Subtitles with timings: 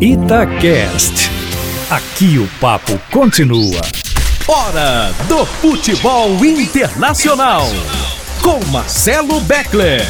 [0.00, 1.28] Itacast.
[1.90, 3.80] Aqui o papo continua.
[4.46, 7.62] Hora do futebol internacional.
[8.40, 10.02] Com Marcelo Beckler.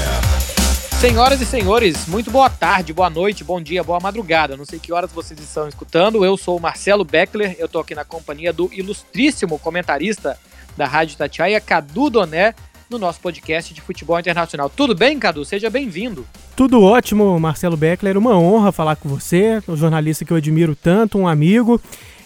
[1.01, 4.59] Senhoras e senhores, muito boa tarde, boa noite, bom dia, boa madrugada.
[4.59, 6.22] Não sei que horas vocês estão escutando.
[6.22, 10.38] Eu sou o Marcelo Beckler, eu tô aqui na companhia do ilustríssimo comentarista
[10.76, 12.54] da Rádio Tatiaia, Cadu Doné,
[12.90, 14.70] no nosso podcast de futebol internacional.
[14.70, 15.44] Tudo bem, Cadu?
[15.44, 16.27] Seja bem-vindo.
[16.56, 18.16] Tudo ótimo, Marcelo Beckler.
[18.16, 21.80] Uma honra falar com você, um jornalista que eu admiro tanto, um amigo.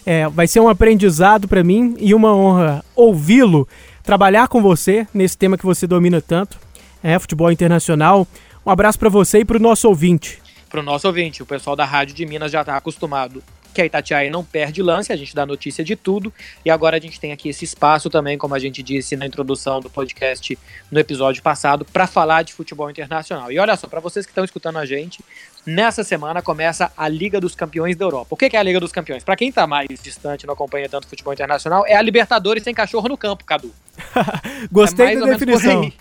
[0.05, 3.67] É, vai ser um aprendizado para mim e uma honra ouvi-lo,
[4.03, 6.57] trabalhar com você nesse tema que você domina tanto,
[7.01, 8.27] é futebol internacional.
[8.65, 10.41] Um abraço para você e para o nosso ouvinte.
[10.69, 13.41] Para o nosso ouvinte, o pessoal da Rádio de Minas já está acostumado
[13.73, 16.31] que a Itatiaia não perde lance, a gente dá notícia de tudo.
[16.63, 19.79] E agora a gente tem aqui esse espaço também, como a gente disse na introdução
[19.79, 20.57] do podcast
[20.91, 23.51] no episódio passado, para falar de futebol internacional.
[23.51, 25.23] E olha só, para vocês que estão escutando a gente,
[25.65, 28.27] nessa semana começa a Liga dos Campeões da Europa.
[28.29, 29.23] O que é a Liga dos Campeões?
[29.23, 33.09] Para quem está mais distante, não acompanha tanto futebol internacional, é a Libertadores sem cachorro
[33.09, 33.73] no campo, Cadu.
[34.71, 35.91] Gostei é da definição.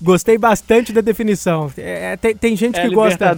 [0.00, 1.72] Gostei bastante da definição.
[1.76, 3.36] É, tem, tem gente é que gosta.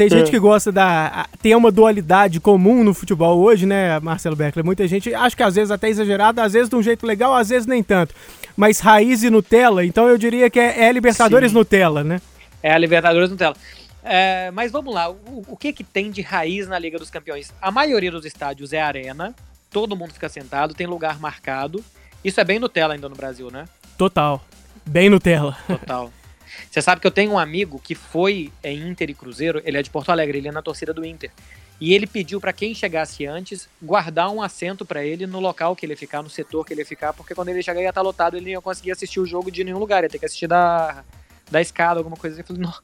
[0.00, 0.30] Tem gente é.
[0.30, 1.26] que gosta da.
[1.42, 4.64] Tem uma dualidade comum no futebol hoje, né, Marcelo Beckler?
[4.64, 7.50] Muita gente, acho que às vezes até exagerado, às vezes de um jeito legal, às
[7.50, 8.14] vezes nem tanto.
[8.56, 11.58] Mas raiz e Nutella, então eu diria que é, é Libertadores Sim.
[11.58, 12.18] Nutella, né?
[12.62, 13.54] É a Libertadores Nutella.
[14.02, 17.52] É, mas vamos lá, o, o, que que tem de raiz na Liga dos Campeões?
[17.60, 19.34] A maioria dos estádios é arena,
[19.70, 21.84] todo mundo fica sentado, tem lugar marcado.
[22.24, 23.66] Isso é bem Nutella ainda no Brasil, né?
[23.98, 24.42] Total.
[24.86, 25.58] Bem Nutella.
[25.66, 26.10] Total.
[26.70, 29.82] Você sabe que eu tenho um amigo que foi em Inter e Cruzeiro, ele é
[29.82, 31.30] de Porto Alegre, ele é na torcida do Inter.
[31.80, 35.86] E ele pediu para quem chegasse antes guardar um assento para ele no local que
[35.86, 38.00] ele ia ficar, no setor que ele ia ficar, porque quando ele chegar ia estar
[38.00, 40.26] tá lotado, ele não ia conseguir assistir o jogo de nenhum lugar, ia ter que
[40.26, 41.02] assistir da,
[41.50, 42.40] da escada, alguma coisa.
[42.40, 42.74] Eu, falei, não,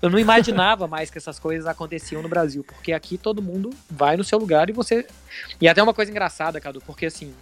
[0.00, 4.16] eu não imaginava mais que essas coisas aconteciam no Brasil, porque aqui todo mundo vai
[4.16, 5.06] no seu lugar e você.
[5.60, 7.34] E até uma coisa engraçada, Cadu, porque assim,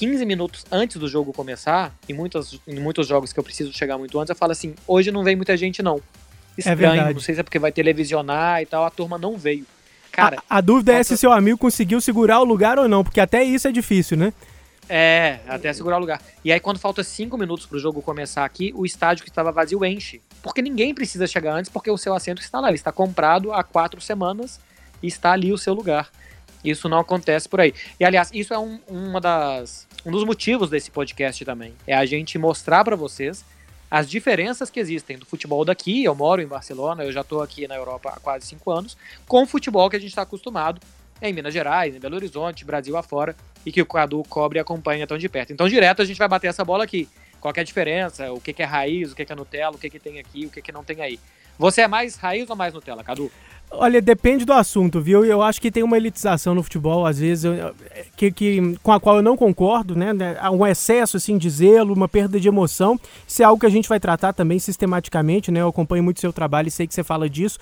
[0.00, 3.98] 15 minutos antes do jogo começar, em muitos, em muitos jogos que eu preciso chegar
[3.98, 5.96] muito antes, eu falo assim: hoje não vem muita gente, não.
[6.56, 9.36] É Estranho, é não sei se é porque vai televisionar e tal, a turma não
[9.36, 9.66] veio.
[10.10, 13.20] Cara, a, a dúvida é se seu amigo conseguiu segurar o lugar ou não, porque
[13.20, 14.32] até isso é difícil, né?
[14.88, 16.18] É, até segurar o lugar.
[16.42, 19.84] E aí, quando falta cinco minutos pro jogo começar aqui, o estádio que estava vazio
[19.84, 20.22] enche.
[20.42, 22.68] Porque ninguém precisa chegar antes, porque o seu assento está lá.
[22.68, 24.58] Ele está comprado há quatro semanas
[25.02, 26.10] e está ali o seu lugar.
[26.64, 27.74] Isso não acontece por aí.
[27.98, 31.74] E aliás, isso é um, uma das, um dos motivos desse podcast também.
[31.86, 33.44] É a gente mostrar para vocês
[33.90, 36.04] as diferenças que existem do futebol daqui.
[36.04, 38.96] Eu moro em Barcelona, eu já estou aqui na Europa há quase cinco anos,
[39.26, 40.80] com o futebol que a gente está acostumado
[41.20, 45.06] em Minas Gerais, em Belo Horizonte, Brasil afora, e que o Cadu cobre e acompanha
[45.06, 45.52] tão de perto.
[45.52, 47.08] Então, direto a gente vai bater essa bola aqui.
[47.40, 48.32] Qual é a diferença?
[48.32, 49.12] O que, que é raiz?
[49.12, 49.74] O que, que é Nutella?
[49.74, 50.46] O que, que tem aqui?
[50.46, 51.18] O que, que não tem aí?
[51.60, 53.30] Você é mais raiz ou mais Nutella, Cadu?
[53.70, 55.26] Olha, depende do assunto, viu?
[55.26, 57.44] Eu acho que tem uma elitização no futebol, às vezes,
[58.16, 60.08] que, que, com a qual eu não concordo, né?
[60.50, 62.98] Um excesso, assim, de zelo, uma perda de emoção.
[63.28, 65.60] Isso é algo que a gente vai tratar também sistematicamente, né?
[65.60, 67.58] Eu acompanho muito seu trabalho e sei que você fala disso.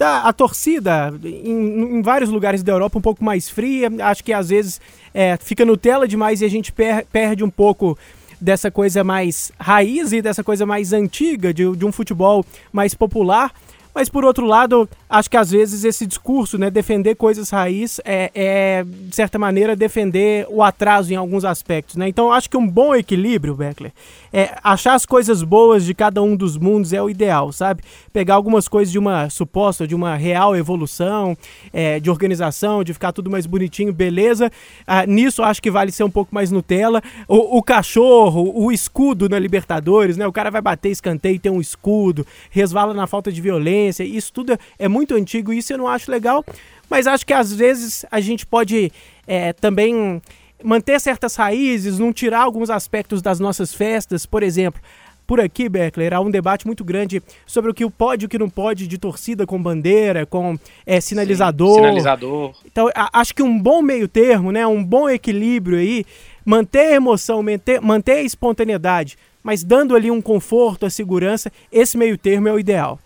[0.00, 3.88] A, a torcida, em, em, vários lugares da Europa, um pouco mais fria.
[4.00, 4.80] Acho que, às vezes,
[5.14, 7.96] é, fica Nutella demais e a gente per, perde um pouco
[8.40, 13.52] dessa coisa mais raiz e dessa coisa mais antiga, de, de um futebol mais popular.
[13.94, 18.30] Mas por outro lado, acho que às vezes esse discurso, né, defender coisas raiz é,
[18.34, 22.08] é de certa maneira defender o atraso em alguns aspectos, né?
[22.08, 23.92] Então acho que um bom equilíbrio, Beckler,
[24.32, 27.82] é achar as coisas boas de cada um dos mundos é o ideal, sabe?
[28.12, 31.36] Pegar algumas coisas de uma suposta, de uma real evolução,
[31.72, 34.50] é, de organização, de ficar tudo mais bonitinho, beleza?
[34.86, 37.02] Ah, nisso acho que vale ser um pouco mais Nutella.
[37.26, 40.26] O, o cachorro, o escudo na Libertadores, né?
[40.26, 44.58] O cara vai bater escanteio tem um escudo, resvala na falta de violência, isso tudo
[44.78, 46.44] é muito antigo, isso eu não acho legal,
[46.90, 48.92] mas acho que às vezes a gente pode
[49.26, 50.20] é, também
[50.62, 54.80] manter certas raízes, não tirar alguns aspectos das nossas festas, por exemplo.
[55.26, 58.38] Por aqui, Beckler, há um debate muito grande sobre o que pode e o que
[58.38, 61.74] não pode de torcida com bandeira, com é, sinalizador.
[61.74, 62.54] Sim, sinalizador.
[62.64, 66.06] Então, a, acho que um bom meio termo, né, um bom equilíbrio aí,
[66.46, 71.98] manter a emoção, manter, manter a espontaneidade, mas dando ali um conforto, a segurança, esse
[71.98, 72.98] meio termo é o ideal.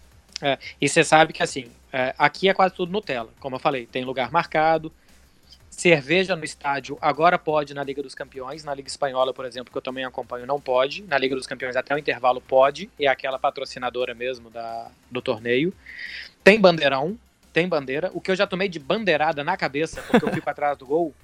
[0.42, 3.86] É, e você sabe que, assim, é, aqui é quase tudo Nutella, como eu falei,
[3.86, 4.92] tem lugar marcado,
[5.72, 8.62] Cerveja no estádio agora pode na Liga dos Campeões.
[8.62, 11.02] Na Liga Espanhola, por exemplo, que eu também acompanho, não pode.
[11.02, 12.90] Na Liga dos Campeões, até o intervalo pode.
[13.00, 15.72] É aquela patrocinadora mesmo da, do torneio.
[16.44, 17.18] Tem bandeirão,
[17.54, 18.10] tem bandeira.
[18.12, 21.14] O que eu já tomei de bandeirada na cabeça, porque eu fico atrás do gol.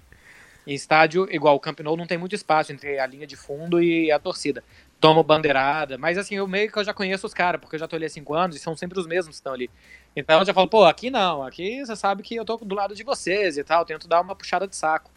[0.67, 3.83] Em estádio, igual o Camp Nou, não tem muito espaço entre a linha de fundo
[3.83, 4.65] e a torcida.
[5.01, 7.87] Tomo bandeirada, mas assim, eu meio que eu já conheço os caras, porque eu já
[7.87, 9.71] tô ali há cinco anos e são sempre os mesmos que estão ali.
[10.15, 12.95] Então eu já falo, pô, aqui não, aqui você sabe que eu tô do lado
[12.95, 15.11] de vocês e tal, tento dar uma puxada de saco.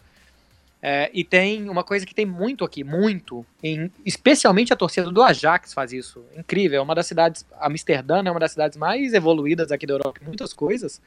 [0.84, 5.22] É, e tem uma coisa que tem muito aqui, muito, em, especialmente a torcida do
[5.22, 6.24] Ajax faz isso.
[6.36, 10.20] Incrível, é uma das cidades, Amsterdã é uma das cidades mais evoluídas aqui da Europa,
[10.24, 11.00] muitas coisas.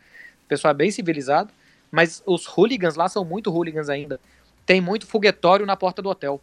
[0.46, 1.52] O pessoal é bem civilizado,
[1.92, 4.20] mas os hooligans lá são muito hooligans ainda.
[4.66, 6.42] Tem muito foguetório na porta do hotel.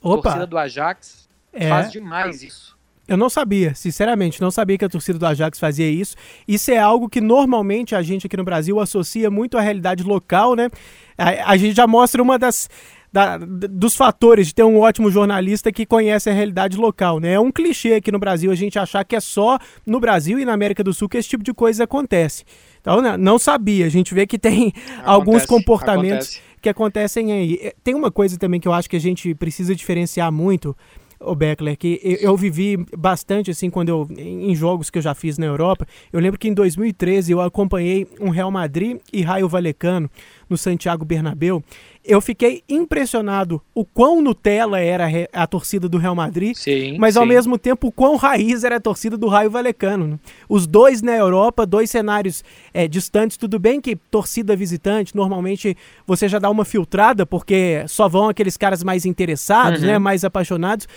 [0.00, 0.18] Opa.
[0.18, 1.68] A torcida do Ajax é.
[1.68, 2.78] faz demais isso.
[3.10, 6.14] Eu não sabia, sinceramente, não sabia que a torcida do Ajax fazia isso.
[6.46, 10.54] Isso é algo que normalmente a gente aqui no Brasil associa muito à realidade local,
[10.54, 10.70] né?
[11.18, 12.70] A, a gente já mostra uma das.
[13.12, 17.32] Da, dos fatores de ter um ótimo jornalista que conhece a realidade local, né?
[17.32, 20.44] É um clichê aqui no Brasil a gente achar que é só no Brasil e
[20.44, 22.44] na América do Sul que esse tipo de coisa acontece.
[22.80, 23.86] Então, né, não sabia.
[23.86, 26.42] A gente vê que tem acontece, alguns comportamentos acontece.
[26.62, 27.58] que acontecem aí.
[27.60, 30.76] É, tem uma coisa também que eu acho que a gente precisa diferenciar muito
[31.20, 35.14] o Beckler, que eu, eu, vivi bastante assim quando eu em jogos que eu já
[35.14, 35.86] fiz na Europa.
[36.10, 40.10] Eu lembro que em 2013 eu acompanhei um Real Madrid e Raio Valecano
[40.48, 41.62] no Santiago Bernabéu.
[42.10, 47.24] Eu fiquei impressionado o quão Nutella era a torcida do Real Madrid, sim, mas ao
[47.24, 50.08] mesmo tempo o quão raiz era a torcida do Raio Valecano.
[50.08, 50.18] Né?
[50.48, 52.42] Os dois na Europa, dois cenários
[52.74, 53.36] é, distantes.
[53.36, 58.56] Tudo bem que torcida visitante, normalmente você já dá uma filtrada, porque só vão aqueles
[58.56, 59.86] caras mais interessados, uhum.
[59.86, 60.88] né, mais apaixonados.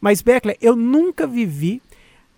[0.00, 1.82] Mas, Beckler, eu nunca vivi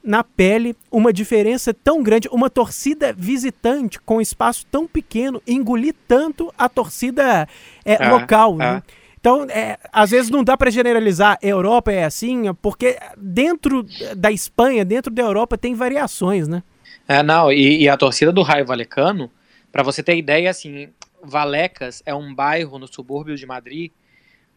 [0.02, 6.52] na pele uma diferença tão grande, uma torcida visitante com espaço tão pequeno engolir tanto
[6.58, 7.48] a torcida
[7.84, 8.54] é, é local.
[8.54, 8.56] É.
[8.58, 8.82] Né?
[9.20, 11.38] Então, é, às vezes não dá para generalizar.
[11.40, 16.62] Europa é assim, porque dentro da Espanha, dentro da Europa, tem variações, né?
[17.06, 19.30] É, não, e, e a torcida do Raio Valecano,
[19.70, 20.88] para você ter ideia, assim,
[21.22, 23.92] Valecas é um bairro no subúrbio de Madrid,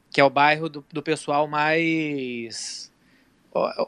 [0.09, 2.91] que é o bairro do, do pessoal mais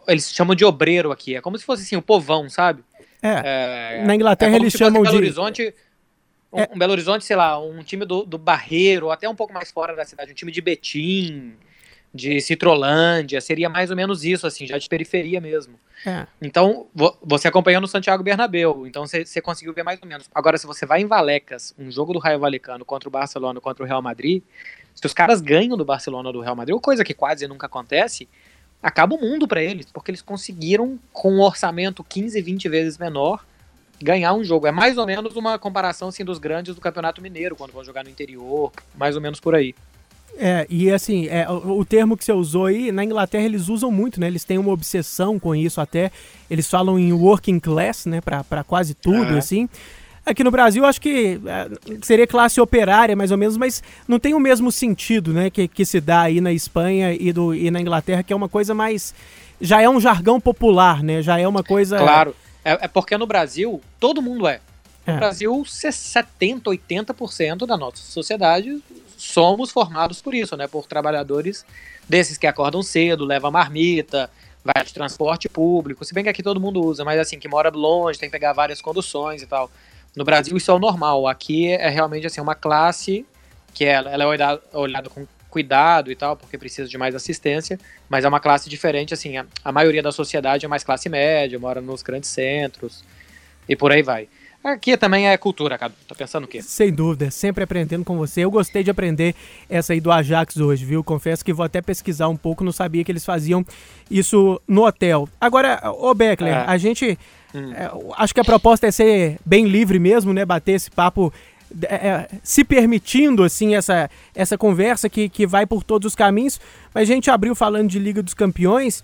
[0.07, 1.35] eles chamam de obreiro aqui.
[1.35, 2.83] É como se fosse assim, o povão, sabe?
[3.21, 3.99] É.
[3.99, 5.17] é Na Inglaterra é eles chamam Belo de.
[5.17, 5.73] Horizonte,
[6.51, 6.69] um, é.
[6.73, 9.95] um, Belo Horizonte, sei lá, um time do, do Barreiro, até um pouco mais fora
[9.95, 11.53] da cidade, um time de Betim,
[12.13, 15.79] de Citrolândia, seria mais ou menos isso, assim, já de periferia mesmo.
[16.05, 16.25] É.
[16.41, 16.87] Então,
[17.23, 20.29] você acompanhando o Santiago Bernabéu, então você conseguiu ver mais ou menos.
[20.33, 23.83] Agora, se você vai em Valecas, um jogo do Raio Valecano contra o Barcelona, contra
[23.83, 24.41] o Real Madrid,
[24.95, 28.27] se os caras ganham do Barcelona ou do Real Madrid, coisa que quase nunca acontece,
[28.81, 33.45] acaba o mundo para eles, porque eles conseguiram, com um orçamento 15, 20 vezes menor,
[34.01, 34.67] ganhar um jogo.
[34.67, 38.03] É mais ou menos uma comparação assim, dos grandes do Campeonato Mineiro, quando vão jogar
[38.03, 39.73] no interior, mais ou menos por aí.
[40.39, 43.89] É, e assim, é, o, o, termo que você usou aí, na Inglaterra eles usam
[43.89, 44.27] muito, né?
[44.27, 46.11] Eles têm uma obsessão com isso até.
[46.49, 48.21] Eles falam em working class, né?
[48.21, 49.37] Pra, quase tudo, é.
[49.39, 49.67] assim.
[50.27, 51.69] Aqui no Brasil, acho que é,
[52.01, 55.85] seria classe operária, mais ou menos, mas não tem o mesmo sentido, né, que, que
[55.85, 59.15] se dá aí na Espanha e, do, e na Inglaterra, que é uma coisa mais.
[59.61, 61.21] Já é um jargão popular, né?
[61.21, 61.97] Já é uma coisa.
[61.97, 62.35] Claro.
[62.63, 64.59] É, é porque no Brasil, todo mundo é.
[65.07, 65.17] No é.
[65.17, 68.83] Brasil, 70, 80% da nossa sociedade
[69.15, 70.67] somos formados por isso, né?
[70.67, 71.65] Por trabalhadores
[72.07, 74.29] desses que acordam cedo, levam marmita,
[74.61, 76.03] vai de transporte público.
[76.03, 78.51] Se bem que aqui todo mundo usa, mas assim, que mora longe, tem que pegar
[78.51, 79.71] várias conduções e tal.
[80.17, 81.27] No Brasil isso é o normal.
[81.27, 83.23] Aqui é realmente assim uma classe
[83.71, 87.79] que ela, ela é olhada, olhada com cuidado e tal, porque precisa de mais assistência,
[88.09, 91.59] mas é uma classe diferente, assim, a, a maioria da sociedade é mais classe média,
[91.59, 93.03] mora nos grandes centros
[93.69, 94.27] e por aí vai.
[94.63, 95.93] Aqui também é cultura, cara.
[96.07, 96.61] Tá pensando o quê?
[96.63, 98.41] Sem dúvida, sempre aprendendo com você.
[98.41, 99.35] Eu gostei de aprender
[99.69, 101.03] essa aí do Ajax hoje, viu?
[101.03, 103.63] Confesso que vou até pesquisar um pouco, não sabia que eles faziam
[104.09, 105.29] isso no hotel.
[105.39, 106.65] Agora, ô Beckler, é.
[106.67, 107.17] a gente
[107.57, 107.73] Hum.
[107.73, 110.45] É, acho que a proposta é ser bem livre mesmo, né?
[110.45, 111.33] Bater esse papo
[111.83, 116.59] é, é, se permitindo assim essa, essa conversa que, que vai por todos os caminhos.
[116.93, 119.03] Mas a gente abriu falando de Liga dos Campeões.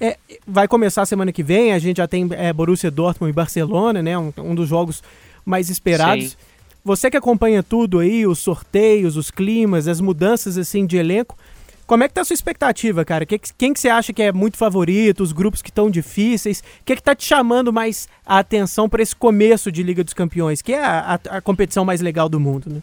[0.00, 1.72] É, vai começar semana que vem.
[1.72, 4.16] A gente já tem é, Borussia Dortmund e Barcelona, né?
[4.18, 5.02] Um, um dos jogos
[5.44, 6.30] mais esperados.
[6.30, 6.36] Sim.
[6.84, 11.36] Você que acompanha tudo aí, os sorteios, os climas, as mudanças assim de elenco,
[11.86, 13.26] como é que tá a sua expectativa, cara?
[13.26, 16.60] Que, quem que você acha que é muito favorito, os grupos que estão difíceis?
[16.80, 20.14] O que, que tá te chamando mais a atenção para esse começo de Liga dos
[20.14, 22.82] Campeões, que é a, a, a competição mais legal do mundo, né?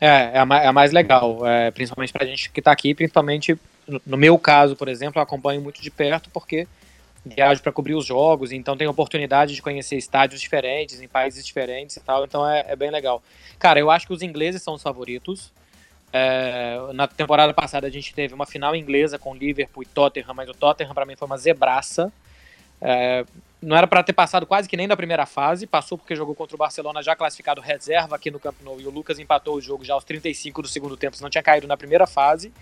[0.00, 2.94] É, é a, mais, é a mais legal, é, principalmente pra gente que tá aqui,
[2.94, 6.68] principalmente no, no meu caso, por exemplo, eu acompanho muito de perto porque
[7.24, 11.96] viajo para cobrir os jogos, então tenho oportunidade de conhecer estádios diferentes, em países diferentes
[11.96, 13.22] e tal, então é, é bem legal.
[13.58, 15.52] Cara, eu acho que os ingleses são os favoritos,
[16.12, 20.48] é, na temporada passada a gente teve uma final inglesa com Liverpool e Tottenham, mas
[20.48, 22.12] o Tottenham para mim foi uma zebraça.
[22.80, 23.24] É,
[23.60, 26.54] não era para ter passado quase que nem da primeira fase, passou porque jogou contra
[26.54, 29.84] o Barcelona já classificado reserva aqui no Camp Nou e o Lucas empatou o jogo
[29.84, 32.52] já aos 35 do segundo tempo, não tinha caído na primeira fase.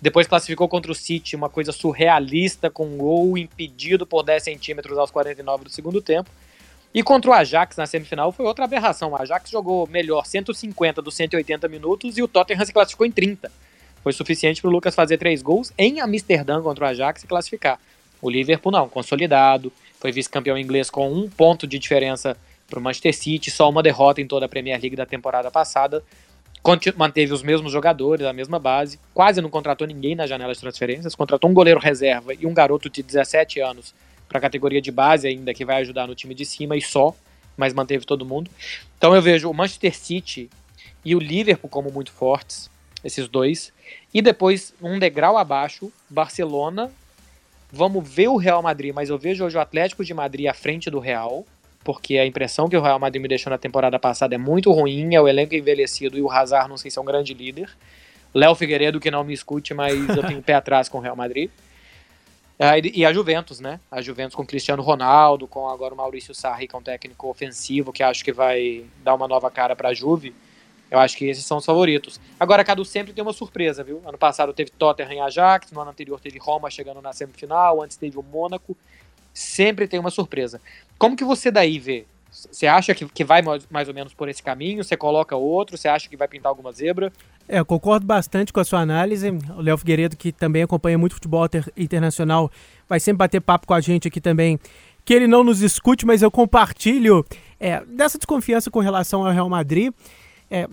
[0.00, 4.98] Depois classificou contra o City, uma coisa surrealista, com um gol impedido por 10 centímetros
[4.98, 6.28] aos 49 do segundo tempo.
[6.94, 9.12] E contra o Ajax na semifinal foi outra aberração.
[9.12, 13.50] O Ajax jogou melhor 150 dos 180 minutos e o Tottenham se classificou em 30.
[14.02, 17.78] Foi suficiente para o Lucas fazer três gols em Amsterdã contra o Ajax e classificar.
[18.20, 22.36] O Liverpool não, consolidado, foi vice-campeão inglês com um ponto de diferença
[22.68, 26.02] para o Manchester City, só uma derrota em toda a Premier League da temporada passada.
[26.96, 31.14] Manteve os mesmos jogadores, a mesma base, quase não contratou ninguém na janela de transferências,
[31.14, 33.94] contratou um goleiro reserva e um garoto de 17 anos
[34.32, 37.14] para a categoria de base ainda, que vai ajudar no time de cima e só,
[37.56, 38.50] mas manteve todo mundo.
[38.98, 40.50] Então eu vejo o Manchester City
[41.04, 42.70] e o Liverpool como muito fortes,
[43.04, 43.72] esses dois.
[44.12, 46.90] E depois, um degrau abaixo, Barcelona.
[47.70, 50.90] Vamos ver o Real Madrid, mas eu vejo hoje o Atlético de Madrid à frente
[50.90, 51.46] do Real
[51.84, 55.14] porque a impressão que o Real Madrid me deixou na temporada passada é muito ruim,
[55.14, 57.70] é o elenco envelhecido e o Hazard não sei se é um grande líder.
[58.34, 61.50] Léo Figueiredo que não me escute, mas eu tenho pé atrás com o Real Madrid.
[62.64, 63.80] Ah, e a Juventus, né?
[63.90, 67.92] A Juventus com Cristiano Ronaldo, com agora o Maurício Sarri, que é um técnico ofensivo,
[67.92, 70.32] que acho que vai dar uma nova cara para a Juve.
[70.88, 72.20] Eu acho que esses são os favoritos.
[72.38, 74.00] Agora, Cadu sempre tem uma surpresa, viu?
[74.06, 77.96] Ano passado teve Tottenham e Ajax, no ano anterior teve Roma chegando na semifinal, antes
[77.96, 78.76] teve o Mônaco.
[79.34, 80.60] Sempre tem uma surpresa.
[80.96, 82.06] Como que você daí vê?
[82.32, 84.82] Você acha que, que vai mais ou menos por esse caminho?
[84.82, 85.76] Você coloca outro?
[85.76, 87.12] Você acha que vai pintar alguma zebra?
[87.46, 89.28] É, eu concordo bastante com a sua análise.
[89.56, 91.46] O Léo Figueiredo, que também acompanha muito futebol
[91.76, 92.50] internacional,
[92.88, 94.58] vai sempre bater papo com a gente aqui também.
[95.04, 97.26] Que ele não nos escute, mas eu compartilho
[97.60, 99.92] é, dessa desconfiança com relação ao Real Madrid.
[100.50, 100.66] É,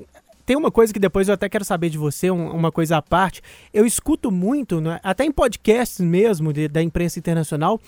[0.46, 3.02] tem uma coisa que depois eu até quero saber de você, um, uma coisa à
[3.02, 3.42] parte.
[3.74, 7.80] Eu escuto muito, né, até em podcasts mesmo de, da imprensa internacional,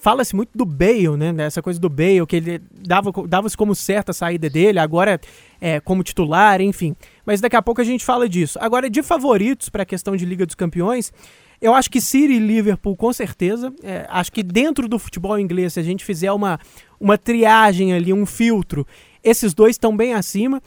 [0.00, 1.34] fala-se muito do Bale, né?
[1.44, 5.20] Essa coisa do Bale, que ele dava, dava-se como certa a saída dele, agora
[5.60, 6.94] é como titular, enfim.
[7.24, 8.58] Mas daqui a pouco a gente fala disso.
[8.60, 11.12] Agora, de favoritos para a questão de Liga dos Campeões,
[11.60, 13.72] eu acho que City e Liverpool, com certeza.
[13.82, 16.60] É, acho que dentro do futebol inglês, se a gente fizer uma,
[17.00, 18.86] uma triagem ali, um filtro,
[19.24, 20.62] esses dois estão bem acima.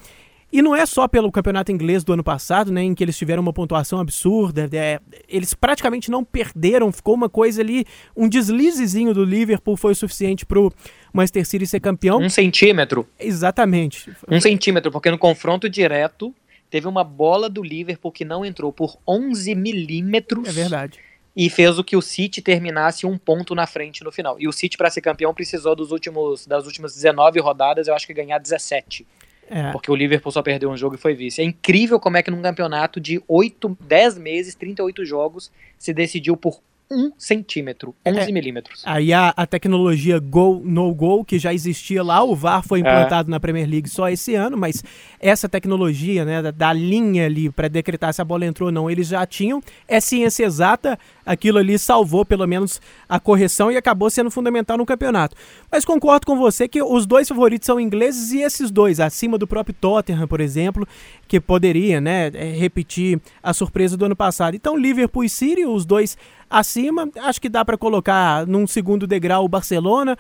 [0.51, 3.41] E não é só pelo campeonato inglês do ano passado, né, em que eles tiveram
[3.41, 7.85] uma pontuação absurda, é, eles praticamente não perderam, ficou uma coisa ali,
[8.17, 10.73] um deslizezinho do Liverpool foi o suficiente pro
[11.13, 12.19] Manchester City ser campeão.
[12.19, 13.07] Um centímetro.
[13.19, 14.11] Exatamente.
[14.27, 16.33] Um centímetro, porque no confronto direto
[16.69, 20.47] teve uma bola do Liverpool que não entrou por 11 milímetros.
[20.47, 20.99] É verdade.
[21.35, 24.35] E fez o que o City terminasse um ponto na frente no final.
[24.39, 28.07] E o City, para ser campeão, precisou dos últimos, das últimas 19 rodadas, eu acho
[28.07, 29.05] que ganhar 17.
[29.49, 29.71] É.
[29.71, 31.41] Porque o Liverpool só perdeu um jogo e foi vice.
[31.41, 36.37] É incrível como é que num campeonato de 8, 10 meses, 38 jogos, se decidiu
[36.37, 36.61] por
[36.91, 38.81] um centímetro, 11 é, milímetros.
[38.83, 43.29] Aí a, a tecnologia Go No Go, que já existia lá, o VAR foi implantado
[43.29, 43.31] é.
[43.31, 44.83] na Premier League só esse ano, mas
[45.19, 48.89] essa tecnologia, né, da, da linha ali para decretar se a bola entrou ou não,
[48.89, 49.61] eles já tinham.
[49.87, 54.85] É ciência exata, aquilo ali salvou pelo menos a correção e acabou sendo fundamental no
[54.85, 55.35] campeonato.
[55.71, 59.45] Mas concordo com você que os dois favoritos são ingleses e esses dois, acima do
[59.45, 60.87] próprio Tottenham, por exemplo,
[61.27, 64.55] que poderia, né, é, repetir a surpresa do ano passado.
[64.55, 66.17] Então, Liverpool e City, os dois
[66.49, 70.17] acima, acho que dá para colocar num segundo degrau o Barcelona.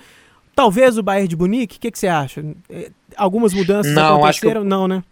[0.55, 2.43] Talvez o Bayern de Munique, o que, que, você acha?
[2.69, 4.63] É, algumas mudanças não, aconteceram?
[4.63, 5.03] Não, né?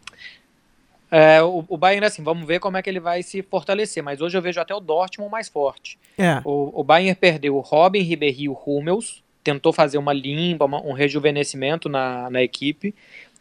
[1.09, 4.03] É, o, o Bayern, assim, vamos ver como é que ele vai se fortalecer.
[4.03, 5.97] Mas hoje eu vejo até o Dortmund mais forte.
[6.17, 6.41] É.
[6.43, 9.23] O, o Bayern perdeu o Robin, Ribéry e o Hummels.
[9.43, 12.93] Tentou fazer uma limpa, uma, um rejuvenescimento na, na equipe.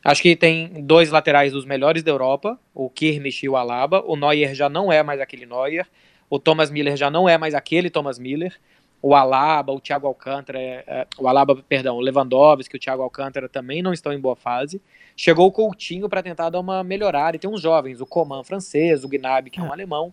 [0.04, 4.04] Acho que tem dois laterais dos melhores da Europa, o Kirmich e o Alaba.
[4.06, 5.85] O Neuer já não é mais aquele Neuer.
[6.28, 8.54] O Thomas Miller já não é mais aquele Thomas Miller.
[9.02, 13.49] O Alaba, o Thiago Alcântara, é, é, o Alaba, perdão, o Lewandowski, o Thiago Alcântara
[13.49, 14.80] também não estão em boa fase.
[15.16, 19.04] Chegou o Coutinho para tentar dar uma melhorada e tem uns jovens, o Coman francês,
[19.04, 19.73] o Gnabry que é um é.
[19.73, 20.12] alemão.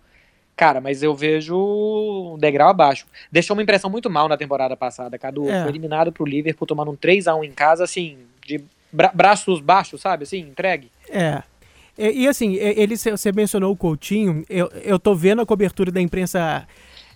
[0.56, 3.08] Cara, mas eu vejo um degrau abaixo.
[3.32, 5.50] Deixou uma impressão muito mal na temporada passada, Cadu.
[5.50, 5.62] É.
[5.62, 9.60] Foi eliminado pro Liverpool tomando um 3 a 1 em casa, assim, de bra braços
[9.60, 10.24] baixos, sabe?
[10.24, 10.92] Assim, entregue.
[11.10, 11.42] É.
[11.98, 16.02] E, e assim, ele, você mencionou o Coutinho, eu, eu tô vendo a cobertura da
[16.02, 16.68] imprensa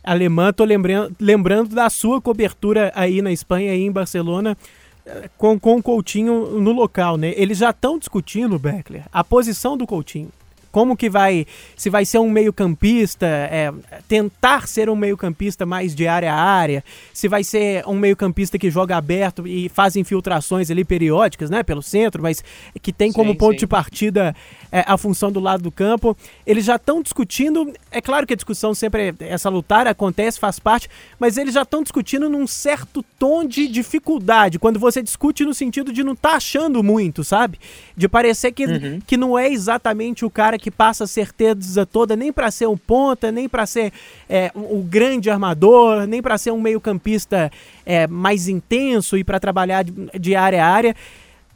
[0.04, 4.58] alemã, tô lembrando, lembrando da sua cobertura aí na Espanha, aí em Barcelona,
[5.06, 7.34] eh, com, com o Coutinho no local, né?
[7.36, 10.30] Eles já estão discutindo, Beckler, a posição do Coutinho.
[10.78, 13.74] Como que vai, se vai ser um meio-campista, é,
[14.08, 18.70] tentar ser um meio-campista mais de área a área, se vai ser um meio-campista que
[18.70, 22.44] joga aberto e faz infiltrações ali periódicas, né, pelo centro, mas
[22.80, 23.58] que tem como sim, ponto sim.
[23.62, 24.36] de partida
[24.72, 26.16] é, a função do lado do campo.
[26.46, 30.88] Eles já estão discutindo, é claro que a discussão sempre, essa lutar acontece, faz parte,
[31.20, 35.92] mas eles já estão discutindo num certo tom de dificuldade, quando você discute no sentido
[35.92, 37.58] de não estar tá achando muito, sabe?
[37.96, 39.00] De parecer que, uhum.
[39.08, 42.68] que não é exatamente o cara que que passa a certeza toda nem para ser
[42.68, 43.94] um ponta, nem para ser
[44.28, 47.50] é, um, um, grande armador, nem para ser um meio-campista
[47.86, 50.96] é, mais intenso e para trabalhar de, de, área a área.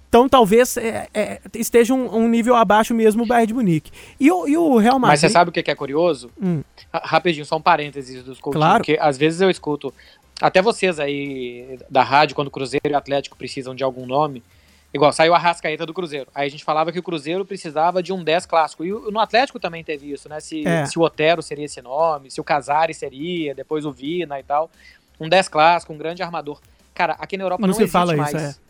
[0.08, 3.92] Então talvez é, é, esteja um, um, nível abaixo mesmo o Bayern de Munique.
[4.18, 5.12] E o, e o Real Madrid...
[5.12, 6.32] Mas você sabe o que é curioso?
[6.42, 6.62] Hum.
[6.94, 8.78] Rapidinho, só um parênteses dos coaches, claro.
[8.78, 9.94] porque às vezes eu escuto,
[10.42, 14.42] até vocês aí da rádio, quando o Cruzeiro e o Atlético precisam de algum nome,
[14.94, 16.30] Igual, saiu a Rascaeta do Cruzeiro.
[16.36, 18.84] Aí a gente falava que o Cruzeiro precisava de um 10 clássico.
[18.84, 20.40] E no Atlético também teve isso, né?
[20.42, 20.86] Se, é.
[20.86, 24.70] se o Otero seria esse nome, se o Casares seria, depois o Vina e tal.
[25.20, 26.60] Um 10 clássico, um grande armador.
[26.94, 28.34] Cara, aqui na Europa não, não se existe fala mais.
[28.34, 28.62] Isso, é.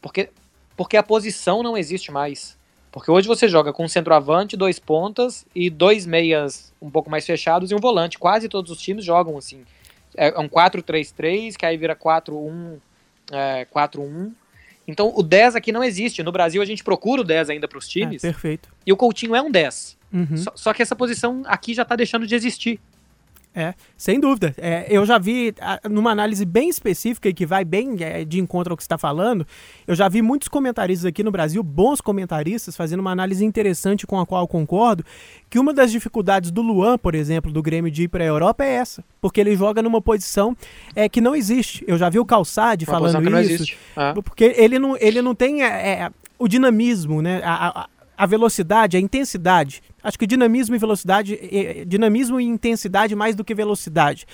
[0.00, 0.30] porque,
[0.76, 2.56] porque a posição não existe mais.
[2.92, 7.26] Porque hoje você joga com um centroavante, dois pontas e dois meias um pouco mais
[7.26, 8.16] fechados e um volante.
[8.16, 9.64] Quase todos os times jogam assim.
[10.16, 12.78] É um 4-3-3, que aí vira 4-1,
[13.32, 14.30] é, 4-1
[14.86, 16.22] então o 10 aqui não existe.
[16.22, 18.22] No Brasil a gente procura o 10 ainda para os times.
[18.22, 18.68] É, perfeito.
[18.86, 19.96] E o Coutinho é um 10.
[20.12, 20.36] Uhum.
[20.36, 22.80] Só, só, que essa posição aqui já está deixando de existir.
[23.54, 24.52] É, sem dúvida.
[24.58, 25.54] É, eu já vi,
[25.88, 28.98] numa análise bem específica e que vai bem é, de encontro ao que você está
[28.98, 29.46] falando,
[29.86, 34.18] eu já vi muitos comentaristas aqui no Brasil, bons comentaristas, fazendo uma análise interessante com
[34.18, 35.04] a qual eu concordo,
[35.48, 38.64] que uma das dificuldades do Luan, por exemplo, do Grêmio de ir para a Europa
[38.64, 40.56] é essa, porque ele joga numa posição
[40.96, 41.84] é, que não existe.
[41.86, 44.14] Eu já vi o Calçade falando isso, ah.
[44.24, 47.40] porque ele não, ele não tem é, é, o dinamismo, né?
[47.44, 49.82] A, a, a velocidade, a intensidade.
[50.02, 54.26] Acho que dinamismo e velocidade, dinamismo e intensidade mais do que velocidade.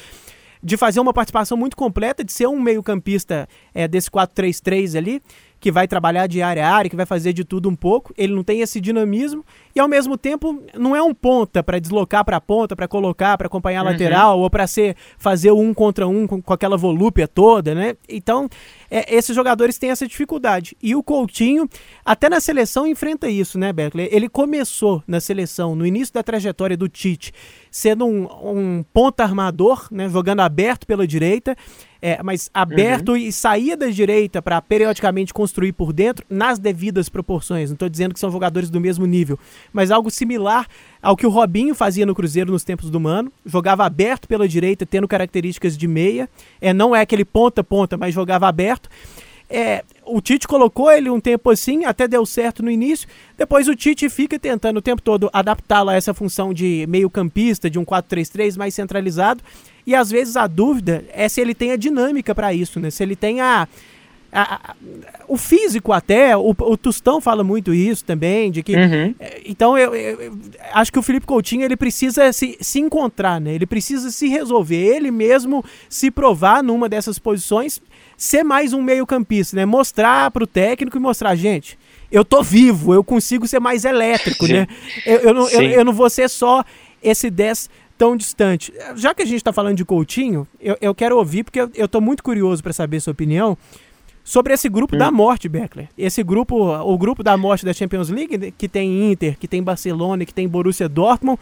[0.62, 5.22] De fazer uma participação muito completa, de ser um meio-campista é, desse 4-3-3 ali,
[5.60, 8.14] que vai trabalhar de área a área, que vai fazer de tudo um pouco.
[8.16, 9.44] Ele não tem esse dinamismo
[9.76, 13.36] e ao mesmo tempo não é um ponta para deslocar para a ponta, para colocar,
[13.36, 13.90] para acompanhar a uhum.
[13.90, 17.94] lateral ou para ser fazer um contra um com, com aquela volúpia toda, né?
[18.08, 18.48] Então,
[18.90, 20.74] é, esses jogadores têm essa dificuldade.
[20.82, 21.68] E o Coutinho,
[22.04, 24.08] até na seleção enfrenta isso, né, Berkeley?
[24.10, 27.32] Ele começou na seleção, no início da trajetória do Tite,
[27.70, 31.54] sendo um, um ponta armador, né, jogando aberto pela direita
[32.02, 33.16] é, mas aberto uhum.
[33.16, 37.70] e saía da direita para periodicamente construir por dentro nas devidas proporções.
[37.70, 39.38] Não estou dizendo que são jogadores do mesmo nível,
[39.72, 40.66] mas algo similar
[41.02, 43.30] ao que o Robinho fazia no Cruzeiro nos tempos do Mano.
[43.44, 46.28] Jogava aberto pela direita, tendo características de meia.
[46.60, 48.88] É, não é aquele ponta-ponta, mas jogava aberto.
[49.52, 53.08] É, o Tite colocou ele um tempo assim, até deu certo no início.
[53.36, 57.76] Depois o Tite fica tentando o tempo todo adaptá-lo a essa função de meio-campista, de
[57.76, 59.42] um 4-3-3 mais centralizado.
[59.86, 62.90] E às vezes a dúvida é se ele tem a dinâmica para isso, né?
[62.90, 63.66] Se ele tem a,
[64.32, 64.74] a, a,
[65.26, 68.74] o físico até, o, o Tostão fala muito isso também, de que.
[68.76, 69.14] Uhum.
[69.18, 70.38] É, então eu, eu, eu,
[70.72, 73.54] acho que o Felipe Coutinho ele precisa se, se encontrar, né?
[73.54, 77.80] Ele precisa se resolver, ele mesmo se provar numa dessas posições,
[78.16, 79.66] ser mais um meio-campista, né?
[79.66, 81.78] Mostrar para o técnico e mostrar, gente.
[82.10, 84.52] Eu tô vivo, eu consigo ser mais elétrico, Sim.
[84.52, 84.66] né?
[85.06, 86.64] Eu, eu, não, eu, eu não vou ser só
[87.02, 88.72] esse 10 tão distante.
[88.96, 92.00] Já que a gente está falando de Coutinho, eu, eu quero ouvir, porque eu, estou
[92.00, 93.58] muito curioso para saber sua opinião
[94.24, 94.98] sobre esse grupo hum.
[94.98, 95.86] da morte, Beckler.
[95.98, 100.24] Esse grupo, o grupo da morte da Champions League, que tem Inter, que tem Barcelona,
[100.24, 101.38] que tem Borussia Dortmund.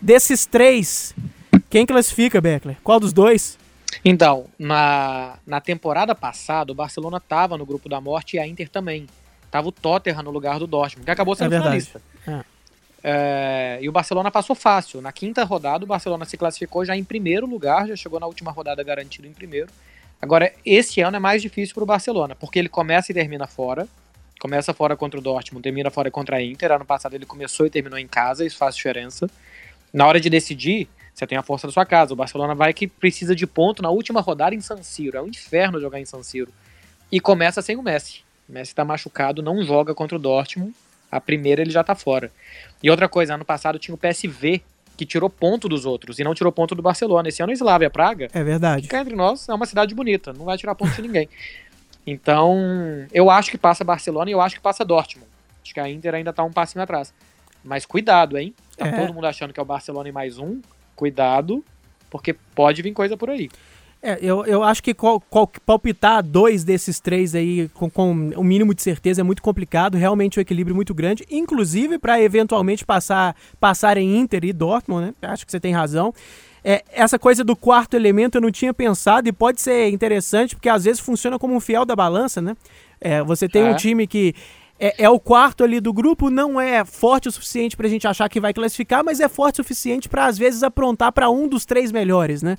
[0.00, 1.12] Desses três,
[1.68, 2.76] quem classifica, Beckler?
[2.84, 3.58] Qual dos dois?
[4.04, 8.68] Então, na, na temporada passada, o Barcelona estava no grupo da morte e a Inter
[8.68, 9.08] também.
[9.50, 12.00] Tava o Tottenham no lugar do Dortmund, que acabou sendo é finalista.
[13.02, 13.78] É.
[13.80, 15.00] E o Barcelona passou fácil.
[15.00, 18.50] Na quinta rodada, o Barcelona se classificou já em primeiro lugar, já chegou na última
[18.50, 19.68] rodada garantido em primeiro.
[20.20, 23.86] Agora, esse ano é mais difícil para o Barcelona, porque ele começa e termina fora.
[24.40, 26.72] Começa fora contra o Dortmund, termina fora contra a Inter.
[26.72, 29.28] Ano passado ele começou e terminou em casa, isso faz diferença.
[29.92, 32.12] Na hora de decidir, você tem a força da sua casa.
[32.12, 35.16] O Barcelona vai que precisa de ponto na última rodada em San Siro.
[35.16, 36.52] É um inferno jogar em San Siro.
[37.10, 38.20] E começa sem o Messi.
[38.48, 40.74] O Messi está machucado, não joga contra o Dortmund.
[41.10, 42.30] A primeira ele já tá fora.
[42.82, 44.62] E outra coisa, ano passado tinha o PSV,
[44.96, 47.28] que tirou ponto dos outros e não tirou ponto do Barcelona.
[47.28, 48.28] Esse ano a Slavia Praga.
[48.32, 48.88] É verdade.
[48.88, 51.28] Que entre nós é uma cidade bonita, não vai tirar ponto de ninguém.
[52.08, 52.56] Então,
[53.12, 55.28] eu acho que passa Barcelona e eu acho que passa Dortmund.
[55.60, 57.12] Acho que a Inter ainda tá um passinho atrás.
[57.64, 58.54] Mas cuidado, hein?
[58.76, 58.92] Tá é.
[58.92, 60.60] todo mundo achando que é o Barcelona e mais um.
[60.94, 61.64] Cuidado,
[62.08, 63.50] porque pode vir coisa por aí.
[64.06, 68.44] É, eu, eu acho que qual, qual, palpitar dois desses três aí com, com o
[68.44, 72.84] mínimo de certeza é muito complicado, realmente o um equilíbrio muito grande, inclusive para eventualmente
[72.84, 75.14] passar, passar em Inter e Dortmund, né?
[75.22, 76.14] Acho que você tem razão.
[76.62, 80.68] É, essa coisa do quarto elemento eu não tinha pensado e pode ser interessante porque
[80.68, 82.56] às vezes funciona como um fiel da balança, né?
[83.00, 83.70] É, você tem é.
[83.72, 84.36] um time que
[84.78, 88.06] é, é, o quarto ali do grupo, não é forte o suficiente para a gente
[88.06, 91.48] achar que vai classificar, mas é forte o suficiente para às vezes aprontar para um
[91.48, 92.56] dos três melhores, né?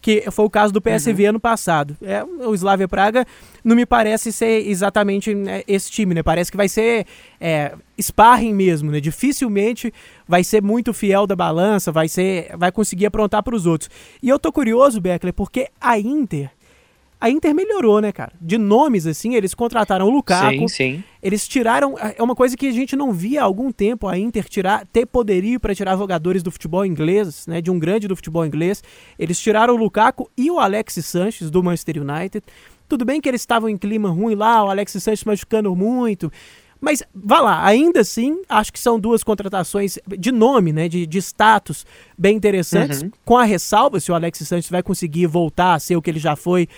[0.00, 1.28] Que foi o caso do PSV uhum.
[1.30, 1.96] ano passado.
[2.02, 3.26] É, o Slavia Praga
[3.64, 6.22] não me parece ser exatamente né, esse time, né?
[6.22, 7.06] Parece que vai ser
[7.40, 9.00] é, sparring mesmo, né?
[9.00, 9.92] Dificilmente
[10.28, 13.90] vai ser muito fiel da balança, vai ser, vai conseguir aprontar para os outros.
[14.22, 16.50] E eu tô curioso, Beckler, porque a Inter
[17.18, 18.32] a Inter melhorou, né, cara?
[18.40, 20.68] De nomes, assim, eles contrataram o Lukaku.
[20.68, 21.04] Sim, sim.
[21.22, 21.96] Eles tiraram.
[21.98, 25.06] É uma coisa que a gente não via há algum tempo a Inter tirar, ter
[25.06, 27.62] poderio para tirar jogadores do futebol inglês, né?
[27.62, 28.84] De um grande do futebol inglês.
[29.18, 32.44] Eles tiraram o Lukaku e o Alex Sanches do Manchester United.
[32.88, 36.30] Tudo bem que eles estavam em clima ruim lá, o Alex Sanches machucando muito.
[36.78, 40.88] Mas vá lá, ainda assim, acho que são duas contratações de nome, né?
[40.88, 43.10] De, de status bem interessantes, uhum.
[43.24, 46.18] com a ressalva se o Alex Sanches vai conseguir voltar a ser o que ele
[46.18, 46.68] já foi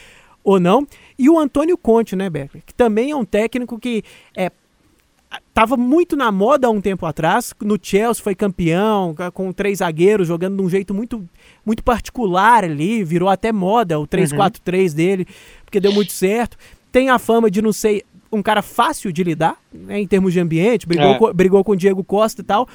[0.43, 0.87] ou não.
[1.19, 2.63] E o Antônio Conte, né, Becker?
[2.65, 4.03] Que também é um técnico que
[4.37, 4.51] é,
[5.49, 7.53] estava muito na moda há um tempo atrás.
[7.61, 11.29] No Chelsea foi campeão, com três zagueiros, jogando de um jeito muito,
[11.65, 13.05] muito particular ali.
[13.05, 14.97] Virou até moda o 3-4-3 uhum.
[14.97, 15.27] dele,
[15.65, 16.57] porque deu muito certo.
[16.91, 20.41] Tem a fama de não ser um cara fácil de lidar, né, em termos de
[20.41, 20.87] ambiente.
[20.87, 21.19] Brigou, é.
[21.19, 22.69] com, brigou com o Diego Costa e tal.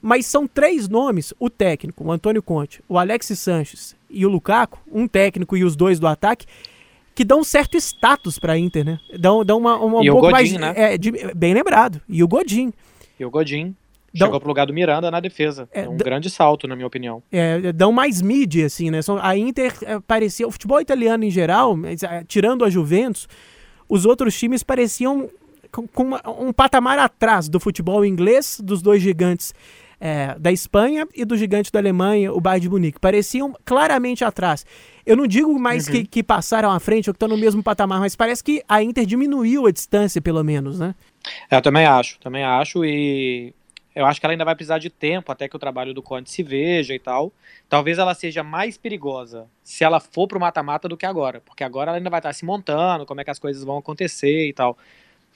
[0.00, 4.78] Mas são três nomes: o técnico, o Antônio Conte, o Alex Sanches e o Lukaku,
[4.90, 6.46] um técnico e os dois do ataque,
[7.20, 8.98] que dão um certo status pra Inter, né?
[9.18, 10.52] Dão, dão uma, uma um pouco Godin, mais.
[10.54, 10.72] Né?
[10.74, 12.00] É, de, bem lembrado.
[12.08, 12.72] E o Godin.
[13.18, 13.76] E o Godin.
[14.14, 15.68] Dão, Chegou pro lugar do Miranda na defesa.
[15.70, 17.22] É, é um grande salto, na minha opinião.
[17.30, 19.00] É, dão mais mídia, assim, né?
[19.20, 20.48] A Inter é, parecia.
[20.48, 23.28] O futebol italiano em geral, é, tirando a Juventus,
[23.86, 25.28] os outros times pareciam
[25.70, 29.52] com, com uma, um patamar atrás do futebol inglês, dos dois gigantes
[30.00, 32.98] é, da Espanha e do gigante da Alemanha, o Bayern de Munique.
[32.98, 34.64] Pareciam claramente atrás.
[35.04, 35.92] Eu não digo mais uhum.
[35.92, 38.82] que, que passaram à frente ou que estão no mesmo patamar, mas parece que a
[38.82, 40.94] Inter diminuiu a distância, pelo menos, né?
[41.50, 43.52] É, eu também acho, também acho, e
[43.94, 46.30] eu acho que ela ainda vai precisar de tempo até que o trabalho do Conte
[46.30, 47.32] se veja e tal.
[47.68, 51.90] Talvez ela seja mais perigosa se ela for pro mata-mata do que agora, porque agora
[51.90, 54.78] ela ainda vai estar se montando, como é que as coisas vão acontecer e tal.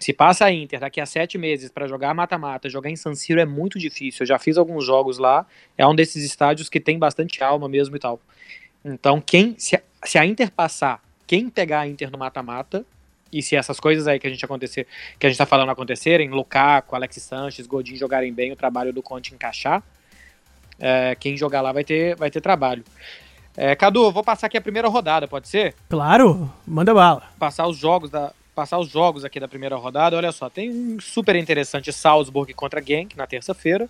[0.05, 3.41] Se passa a Inter daqui a sete meses para jogar mata-mata, jogar em San Siro
[3.41, 4.25] é muito difícil.
[4.25, 5.47] Eu já fiz alguns jogos lá,
[5.79, 8.21] é um desses estádios que tem bastante alma mesmo e tal.
[8.85, 12.85] Então, quem se a, se a Inter passar, quem pegar a Inter no mata-mata,
[13.33, 14.87] e se essas coisas aí que a gente acontecer,
[15.19, 19.03] que a gente tá falando acontecerem, Lukaku, Alex Sanches, Godin jogarem bem, o trabalho do
[19.03, 19.83] Conte encaixar,
[20.79, 22.85] é, quem jogar lá vai ter, vai ter trabalho.
[23.57, 25.75] É, Cadu, vou passar aqui a primeira rodada, pode ser?
[25.89, 27.23] Claro, manda bala.
[27.39, 30.17] Passar os jogos da, passar os jogos aqui da primeira rodada.
[30.17, 33.89] Olha só, tem um super interessante Salzburg contra Genk na terça-feira,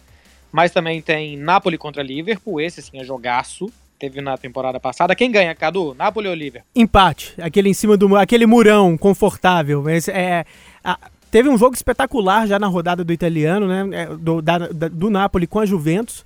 [0.50, 3.70] mas também tem Napoli contra Liverpool, esse sim é jogaço.
[3.96, 5.14] Teve na temporada passada.
[5.14, 5.94] Quem ganha, Cadu?
[5.94, 6.68] Napoli ou Liverpool?
[6.74, 7.32] Empate.
[7.40, 9.82] Aquele em cima do aquele murão confortável.
[9.82, 10.44] Mas é,
[10.82, 10.98] a,
[11.30, 14.02] teve um jogo espetacular já na rodada do italiano, né?
[14.02, 16.24] É, do, da, do Napoli com a Juventus.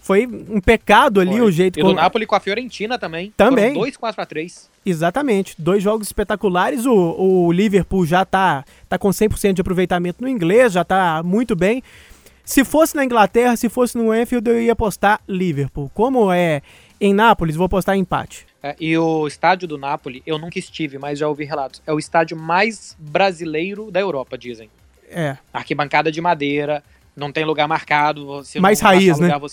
[0.00, 1.40] Foi um pecado ali Foi.
[1.40, 1.88] o jeito E com...
[1.88, 3.32] do Napoli com a Fiorentina também.
[3.36, 3.68] Também.
[3.68, 5.54] Foram dois 4 a 3 Exatamente.
[5.58, 6.86] Dois jogos espetaculares.
[6.86, 11.54] O, o Liverpool já tá, tá com 100% de aproveitamento no inglês, já tá muito
[11.54, 11.82] bem.
[12.44, 15.90] Se fosse na Inglaterra, se fosse no Anfield, eu ia apostar Liverpool.
[15.92, 16.62] Como é
[16.98, 18.46] em Nápoles, vou apostar empate.
[18.62, 21.82] É, e o estádio do Napoli, eu nunca estive, mas já ouvi relatos.
[21.86, 24.70] É o estádio mais brasileiro da Europa, dizem.
[25.10, 25.36] É.
[25.52, 26.82] Arquibancada de madeira,
[27.18, 28.26] não tem lugar marcado.
[28.26, 29.34] Você mais raiz, né?
[29.34, 29.50] Lugar,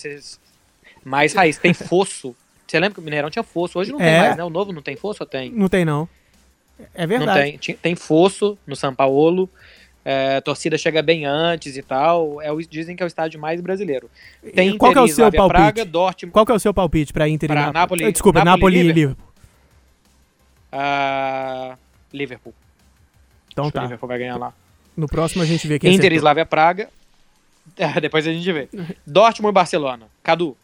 [1.03, 1.57] mais raiz.
[1.57, 2.35] Tem fosso.
[2.67, 3.79] Você lembra que o Mineirão tinha fosso?
[3.79, 4.03] Hoje não é.
[4.03, 4.43] tem mais, né?
[4.43, 5.51] O novo não tem fosso ou tem?
[5.51, 6.07] Não tem, não.
[6.93, 7.51] É verdade.
[7.51, 7.75] Não tem.
[7.75, 9.49] Tem fosso no São Paulo.
[10.03, 12.39] É, a torcida chega bem antes e tal.
[12.41, 14.09] É o, dizem que é o estádio mais brasileiro.
[14.53, 15.59] Tem Qual Inter, é o seu palpite?
[15.59, 16.31] Praga, Dortmund.
[16.31, 18.11] Qual é o seu palpite para Inter pra e Napoli?
[18.11, 19.27] Desculpa, Napoli, Napoli e Liverpool.
[20.71, 21.77] Uh,
[22.13, 22.53] Liverpool.
[23.51, 23.81] Então Acho tá.
[23.81, 24.53] Liverpool vai ganhar lá.
[24.95, 26.89] No próximo a gente vê quem Inter e Slavia Praga.
[28.01, 28.69] Depois a gente vê.
[29.05, 30.07] Dortmund e Barcelona.
[30.23, 30.55] Cadu.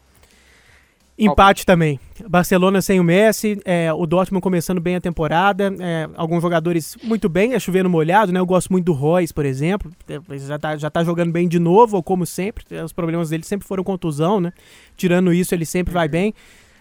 [1.17, 1.99] Empate também.
[2.27, 7.29] Barcelona sem o Messi, é, o Dortmund começando bem a temporada, é, alguns jogadores muito
[7.29, 8.39] bem, é chovendo molhado, né?
[8.39, 11.59] Eu gosto muito do Royce, por exemplo, é, já tá, já tá jogando bem de
[11.59, 14.51] novo, como sempre, é, os problemas dele sempre foram contusão, né?
[14.97, 16.33] Tirando isso, ele sempre vai bem.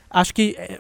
[0.09, 0.79] Acho que é,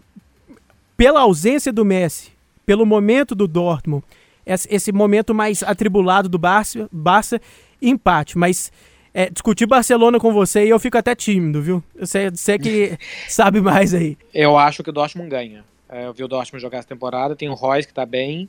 [0.97, 2.31] pela ausência do Messi,
[2.65, 4.05] pelo momento do Dortmund,
[4.47, 7.41] esse momento mais atribulado do Barça, Barça
[7.81, 8.73] empate, mas
[9.13, 11.83] é, discutir Barcelona com você e eu fico até tímido, viu?
[11.99, 14.17] Você, você que sabe mais aí.
[14.33, 15.65] Eu acho que o Dortmund ganha.
[15.89, 18.49] É, eu vi o Dortmund jogar essa temporada, tem o Royce que tá bem,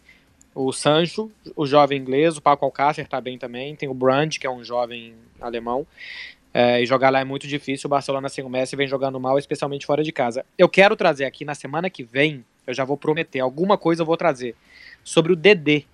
[0.53, 4.45] o Sancho, o jovem inglês, o Paco Alcácer tá bem também, tem o Brand, que
[4.45, 5.87] é um jovem alemão.
[6.53, 7.87] É, e jogar lá é muito difícil.
[7.87, 10.45] O Barcelona sem o Messi vem jogando mal, especialmente fora de casa.
[10.57, 14.05] Eu quero trazer aqui na semana que vem, eu já vou prometer, alguma coisa eu
[14.05, 14.55] vou trazer
[15.03, 15.85] sobre o DD,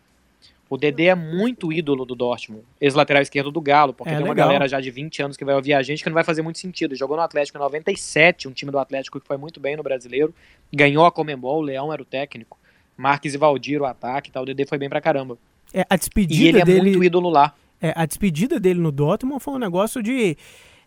[0.69, 4.33] O Dedê é muito ídolo do Dortmund, ex-lateral esquerdo do Galo, porque é, tem uma
[4.33, 4.47] legal.
[4.47, 6.59] galera já de 20 anos que vai ouvir a gente que não vai fazer muito
[6.59, 6.95] sentido.
[6.95, 10.33] Jogou no Atlético em 97, um time do Atlético que foi muito bem no brasileiro,
[10.73, 12.57] ganhou a Comembol, o Leão era o técnico,
[12.97, 14.43] Marques e Valdir o ataque, tal.
[14.43, 15.37] o Dedê foi bem pra caramba.
[15.73, 17.53] É, a despedida e ele dele, é muito ídolo lá.
[17.81, 20.35] É, a despedida dele no Dortmund foi um negócio de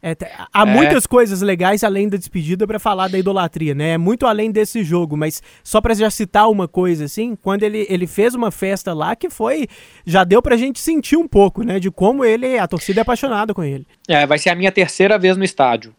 [0.02, 0.16] é,
[0.52, 0.64] há é.
[0.64, 3.90] muitas coisas legais além da despedida para falar da idolatria, né?
[3.90, 7.86] É muito além desse jogo, mas só para já citar uma coisa assim, quando ele,
[7.88, 9.68] ele fez uma festa lá que foi
[10.06, 13.52] já deu pra gente sentir um pouco, né, de como ele a torcida é apaixonada
[13.52, 13.86] com ele.
[14.08, 15.94] É, vai ser a minha terceira vez no estádio.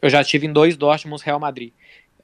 [0.00, 1.72] Eu já estive em dois Dortmunds Real Madrid.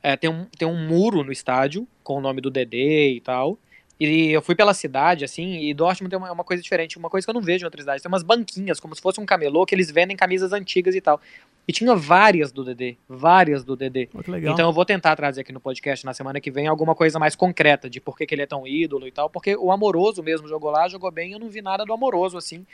[0.02, 3.58] É, tem, um, tem um muro no estádio com o nome do Dedê e tal.
[3.98, 7.24] E eu fui pela cidade, assim, e Dortmund tem uma, uma, coisa diferente, uma coisa
[7.24, 8.02] que eu não vejo em outras cidades.
[8.02, 11.20] Tem umas banquinhas, como se fosse um camelô, que eles vendem camisas antigas e tal.
[11.66, 14.08] E tinha várias do DD, várias do DD.
[14.12, 17.18] Oh, então eu vou tentar trazer aqui no podcast na semana que vem alguma coisa
[17.18, 20.22] mais concreta de por que, que ele é tão ídolo e tal, porque o Amoroso
[20.22, 22.66] mesmo jogou lá, jogou bem, eu não vi nada do Amoroso, assim,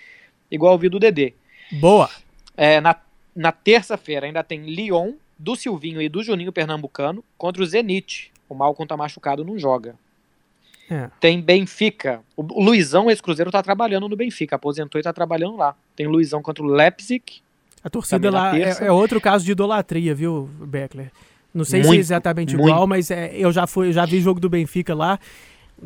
[0.51, 1.35] igual eu vi do DD.
[1.71, 2.11] Boa!
[2.57, 2.97] É, na
[3.35, 8.31] na terça-feira ainda tem Lyon, do Silvinho e do Juninho Pernambucano, contra o Zenit.
[8.49, 9.95] O Malcom tá machucado, não joga.
[10.91, 11.09] É.
[11.21, 12.21] Tem Benfica.
[12.37, 14.57] O Luizão, ex-cruzeiro, tá trabalhando no Benfica.
[14.57, 15.77] Aposentou e tá trabalhando lá.
[15.95, 17.23] Tem Luizão contra o Leipzig.
[17.83, 21.11] A torcida lá é, é, outro caso de idolatria, viu, Beckler?
[21.55, 22.69] Não sei muito, se é exatamente muito.
[22.69, 25.19] igual, mas é, eu já fui, já vi jogo do Benfica lá.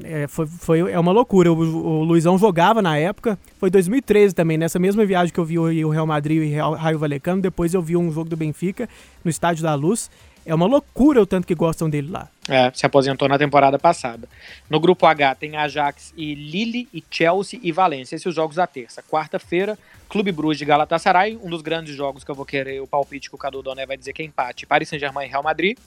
[0.03, 1.53] É, foi, foi, é uma loucura.
[1.53, 3.39] O, o, Luizão jogava na época.
[3.59, 6.73] Foi 2013 também, nessa mesma viagem que eu vi o, o Real Madrid e o
[6.73, 7.41] Raio Valecano.
[7.41, 8.89] Depois eu vi um jogo do Benfica
[9.23, 10.11] no Estádio da Luz.
[10.47, 12.29] É uma loucura o tanto que gostam dele lá.
[12.49, 14.29] É, se aposentou na temporada passada.
[14.69, 18.15] No grupo H tem Ajax e Lille e Chelsea e Valência.
[18.15, 19.03] Esses os jogos da terça.
[19.03, 19.79] Quarta-feira,
[20.09, 23.35] Clube Bruges de Galatasaray, um dos grandes jogos que eu vou querer, o palpite que
[23.35, 24.67] o Cadu Doné vai dizer que é empate.
[24.67, 25.79] Paris Saint-Germain e Real Madrid.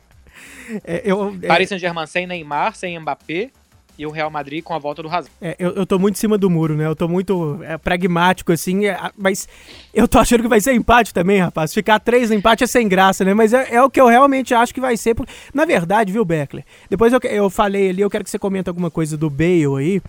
[0.82, 1.46] é, eu, é...
[1.46, 3.50] Paris Saint-Germain sem Neymar, sem Mbappé
[3.98, 5.30] e o Real Madrid com a volta do Hazard.
[5.40, 6.86] É, eu, eu tô muito em cima do muro, né?
[6.86, 9.48] Eu tô muito é, pragmático, assim, é, mas
[9.94, 11.72] eu tô achando que vai ser empate também, rapaz.
[11.72, 13.34] Ficar três no empate é sem graça, né?
[13.34, 15.14] Mas é, é, o que eu realmente acho que vai ser.
[15.14, 16.64] Porque, na verdade, viu, Beckler?
[16.90, 20.02] Depois eu, eu falei ali, eu quero que você comente alguma coisa do Bale aí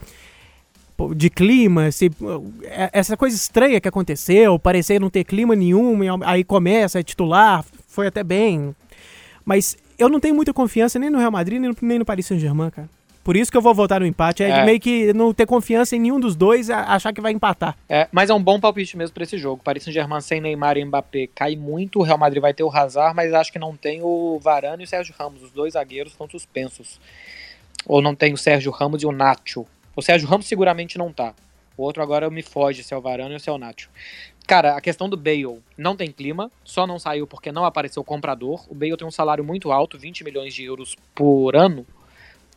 [1.15, 2.12] de clima, se,
[2.63, 7.63] é, essa coisa estranha que aconteceu, parecer não ter clima nenhum, aí começa, é titular,
[7.88, 8.76] foi até bem.
[9.45, 12.26] Mas eu não tenho muita confiança nem no Real Madrid, nem no, nem no Paris
[12.26, 12.89] Saint-Germain, cara.
[13.28, 14.42] Por isso que eu vou votar no empate.
[14.42, 14.63] É, é.
[14.63, 17.78] meio que não ter confiança em nenhum dos dois, achar que vai empatar.
[17.90, 19.62] É, mas é um bom palpite mesmo para esse jogo.
[19.62, 22.00] Paris Saint-Germain sem Neymar e Mbappé cai muito.
[22.00, 24.86] O Real Madrid vai ter o Hazard, mas acho que não tem o Varane e
[24.86, 25.44] o Sérgio Ramos.
[25.44, 27.02] Os dois zagueiros estão suspensos.
[27.86, 29.66] Ou não tem o Sérgio Ramos e o Nacho.
[29.94, 31.34] O Sérgio Ramos seguramente não tá.
[31.76, 33.90] O outro agora me foge se é o Varane ou se é o Nacho.
[34.48, 38.06] Cara, a questão do Bale não tem clima, só não saiu porque não apareceu o
[38.06, 38.63] comprador.
[38.70, 41.86] O Bale tem um salário muito alto, 20 milhões de euros por ano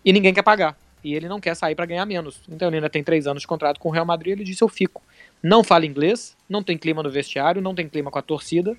[0.04, 0.76] e ninguém quer pagar.
[1.02, 2.42] E ele não quer sair para ganhar menos.
[2.48, 4.32] Então ele ainda tem três anos de contrato com o Real Madrid.
[4.32, 5.02] Ele disse: Eu fico.
[5.42, 8.76] Não fala inglês, não tem clima no vestiário, não tem clima com a torcida.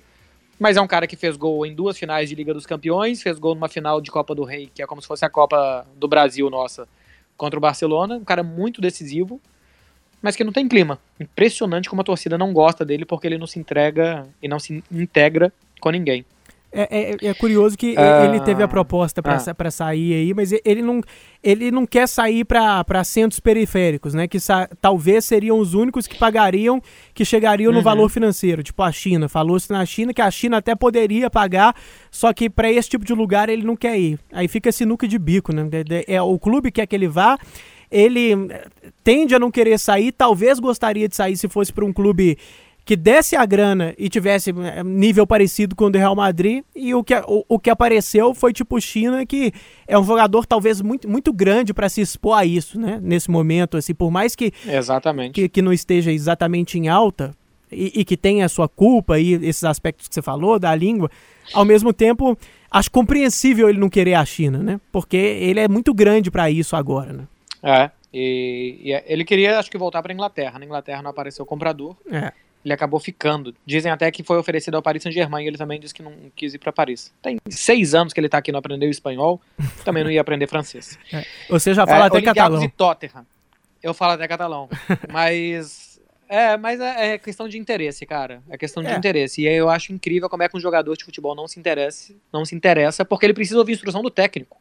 [0.58, 3.38] Mas é um cara que fez gol em duas finais de Liga dos Campeões, fez
[3.38, 6.06] gol numa final de Copa do Rei, que é como se fosse a Copa do
[6.06, 6.86] Brasil nossa,
[7.36, 8.14] contra o Barcelona.
[8.14, 9.40] Um cara muito decisivo,
[10.20, 11.00] mas que não tem clima.
[11.18, 14.84] Impressionante como a torcida não gosta dele porque ele não se entrega e não se
[14.92, 16.24] integra com ninguém.
[16.74, 19.70] É, é, é, curioso que ah, ele teve a proposta para ah.
[19.70, 21.02] sair aí, mas ele não,
[21.42, 24.26] ele não quer sair para centros periféricos, né?
[24.26, 24.38] Que
[24.80, 26.80] talvez seriam os únicos que pagariam,
[27.12, 27.76] que chegariam uhum.
[27.76, 29.28] no valor financeiro, tipo a China.
[29.28, 31.76] Falou-se na China que a China até poderia pagar,
[32.10, 34.18] só que para esse tipo de lugar ele não quer ir.
[34.32, 35.68] Aí fica sinuca de bico, né?
[36.06, 37.36] É, o clube quer que ele vá,
[37.90, 38.32] ele
[39.04, 42.38] tende a não querer sair, talvez gostaria de sair se fosse para um clube
[42.84, 46.94] que desse a grana e tivesse eh, nível parecido com o do Real Madrid, e
[46.94, 49.52] o que, o, o que apareceu foi tipo China, que
[49.86, 52.98] é um jogador talvez muito, muito grande para se expor a isso, né?
[53.00, 55.34] Nesse momento, assim, por mais que, exatamente.
[55.34, 57.32] que, que não esteja exatamente em alta
[57.70, 61.08] e, e que tenha a sua culpa e esses aspectos que você falou da língua,
[61.54, 62.36] ao mesmo tempo,
[62.68, 64.80] acho compreensível ele não querer a China, né?
[64.90, 67.28] Porque ele é muito grande para isso agora, né?
[67.62, 70.58] É, e, e, ele queria, acho que, voltar para Inglaterra.
[70.58, 71.96] Na Inglaterra não apareceu o comprador.
[72.10, 72.32] É
[72.64, 73.54] ele acabou ficando.
[73.66, 76.54] Dizem até que foi oferecido ao Paris Saint-Germain e ele também disse que não quis
[76.54, 77.12] ir para Paris.
[77.20, 79.40] Tem seis anos que ele tá aqui, não aprendeu espanhol,
[79.84, 80.98] também não ia aprender francês.
[81.12, 81.24] É.
[81.48, 82.62] Você já fala é, até catalão.
[82.62, 83.26] e Tottenham.
[83.82, 84.68] Eu falo até catalão.
[85.12, 85.92] mas
[86.28, 88.42] é, mas é, é, questão de interesse, cara.
[88.48, 88.96] É questão de é.
[88.96, 89.42] interesse.
[89.42, 92.44] E eu acho incrível como é que um jogador de futebol não se interessa, não
[92.44, 94.56] se interessa, porque ele precisa ouvir instrução do técnico.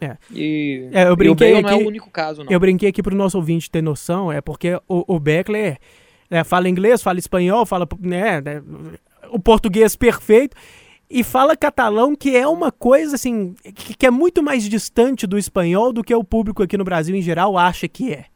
[0.00, 0.16] É.
[0.32, 2.50] E, é, eu brinquei e o Bale aqui, não é o único caso, não.
[2.50, 5.78] Eu brinquei aqui pro nosso ouvinte ter noção, é porque o, o Beckler
[6.30, 8.62] né, fala inglês, fala espanhol, fala né, né,
[9.30, 10.56] o português perfeito
[11.10, 15.92] e fala catalão, que é uma coisa assim que, é muito mais distante do espanhol
[15.92, 18.26] do que o público aqui no Brasil em geral acha que é.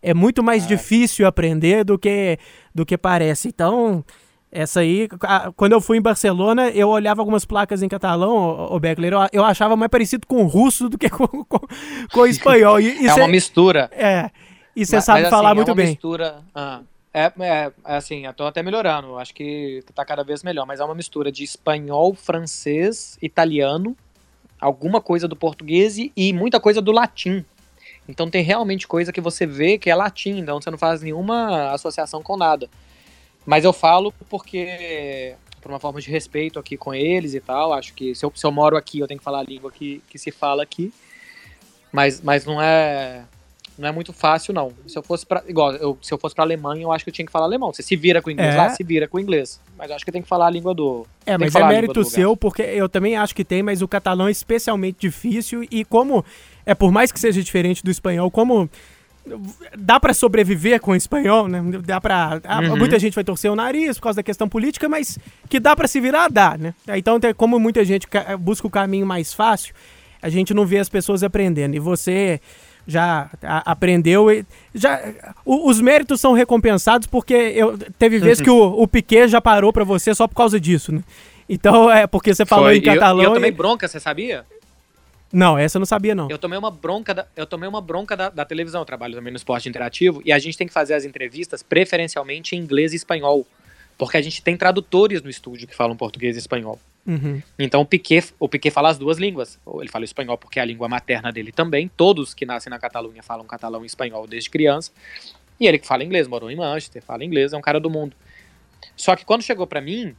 [0.00, 0.68] é muito mais é.
[0.68, 2.38] difícil aprender do que,
[2.72, 3.48] do que parece.
[3.48, 4.04] Então,
[4.52, 5.08] essa aí,
[5.56, 9.44] quando eu fui em Barcelona, eu olhava algumas placas em catalão, o Beckler, eu, eu
[9.44, 11.60] achava mais parecido com o russo do que com, com,
[12.12, 12.80] com o espanhol.
[12.80, 13.90] E, e é cê, uma mistura.
[13.92, 14.30] É,
[14.74, 15.86] e você sabe mas, falar assim, muito é bem.
[15.88, 16.80] Mistura, ah,
[17.12, 20.84] é, é, é, assim, tô até melhorando, acho que tá cada vez melhor, mas é
[20.84, 23.96] uma mistura de espanhol, francês, italiano,
[24.60, 27.44] alguma coisa do português e muita coisa do latim.
[28.08, 31.72] Então tem realmente coisa que você vê que é latim, então você não faz nenhuma
[31.72, 32.68] associação com nada.
[33.44, 37.94] Mas eu falo porque, por uma forma de respeito aqui com eles e tal, acho
[37.94, 40.18] que se eu, se eu moro aqui, eu tenho que falar a língua que, que
[40.18, 40.92] se fala aqui.
[41.92, 43.24] Mas, mas não é
[43.80, 44.72] não é muito fácil, não.
[44.86, 47.14] Se eu fosse para igual, eu, se eu fosse para Alemanha, eu acho que eu
[47.14, 47.72] tinha que falar alemão.
[47.72, 48.56] Você se vira com o inglês é.
[48.56, 49.60] lá, se vira com o inglês.
[49.76, 51.06] Mas eu acho que tem que falar a língua do.
[51.24, 54.30] É, mas é mérito seu, porque eu também acho que tem, mas o catalão é
[54.30, 56.24] especialmente difícil e como
[56.66, 58.68] é por mais que seja diferente do espanhol, como
[59.76, 61.62] dá para sobreviver com o espanhol, né?
[61.84, 62.76] Dá para uhum.
[62.76, 65.88] muita gente vai torcer o nariz por causa da questão política, mas que dá para
[65.88, 66.74] se virar, dá, né?
[66.96, 68.06] Então, como muita gente
[68.38, 69.74] busca o caminho mais fácil,
[70.20, 71.74] a gente não vê as pessoas aprendendo.
[71.74, 72.40] E você
[72.86, 75.00] já aprendeu e já
[75.44, 79.84] os méritos são recompensados porque eu teve vezes que o, o Piquet já parou para
[79.84, 81.02] você só por causa disso, né?
[81.48, 82.76] Então é porque você falou Foi.
[82.76, 83.20] em catalão.
[83.20, 84.44] E eu, eu tomei bronca, você sabia?
[85.32, 86.28] Não, essa eu não sabia, não.
[86.28, 89.32] Eu tomei uma bronca da, eu tomei uma bronca da, da televisão, eu trabalho também
[89.32, 92.96] no esporte interativo, e a gente tem que fazer as entrevistas preferencialmente em inglês e
[92.96, 93.46] espanhol.
[93.96, 96.80] Porque a gente tem tradutores no estúdio que falam português e espanhol.
[97.06, 97.42] Uhum.
[97.58, 99.58] Então o Piquet, o Piquet fala as duas línguas.
[99.78, 101.88] Ele fala espanhol porque é a língua materna dele também.
[101.96, 104.92] Todos que nascem na Catalunha falam catalão e espanhol desde criança.
[105.58, 108.16] E ele que fala inglês, morou em Manchester, fala inglês, é um cara do mundo.
[108.96, 110.14] Só que quando chegou para mim,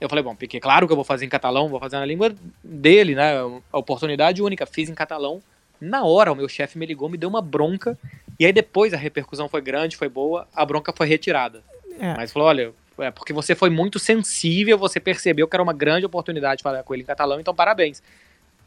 [0.00, 2.32] eu falei, bom, Piquet, claro que eu vou fazer em catalão, vou fazer na língua
[2.62, 3.32] dele, né?
[3.72, 5.42] A oportunidade única, fiz em catalão.
[5.80, 7.98] Na hora, o meu chefe me ligou, me deu uma bronca.
[8.38, 11.62] E aí depois a repercussão foi grande, foi boa, a bronca foi retirada.
[11.98, 12.14] É.
[12.16, 16.06] Mas falou, olha, é porque você foi muito sensível, você percebeu que era uma grande
[16.06, 18.02] oportunidade falar com ele em catalão, então parabéns.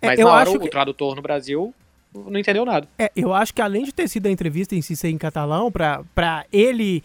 [0.01, 0.57] É, Mas é, na hora, que...
[0.57, 1.73] o tradutor no Brasil
[2.13, 2.87] não entendeu nada.
[2.97, 5.71] É, eu acho que além de ter sido a entrevista em si ser em catalão,
[5.71, 7.03] para ele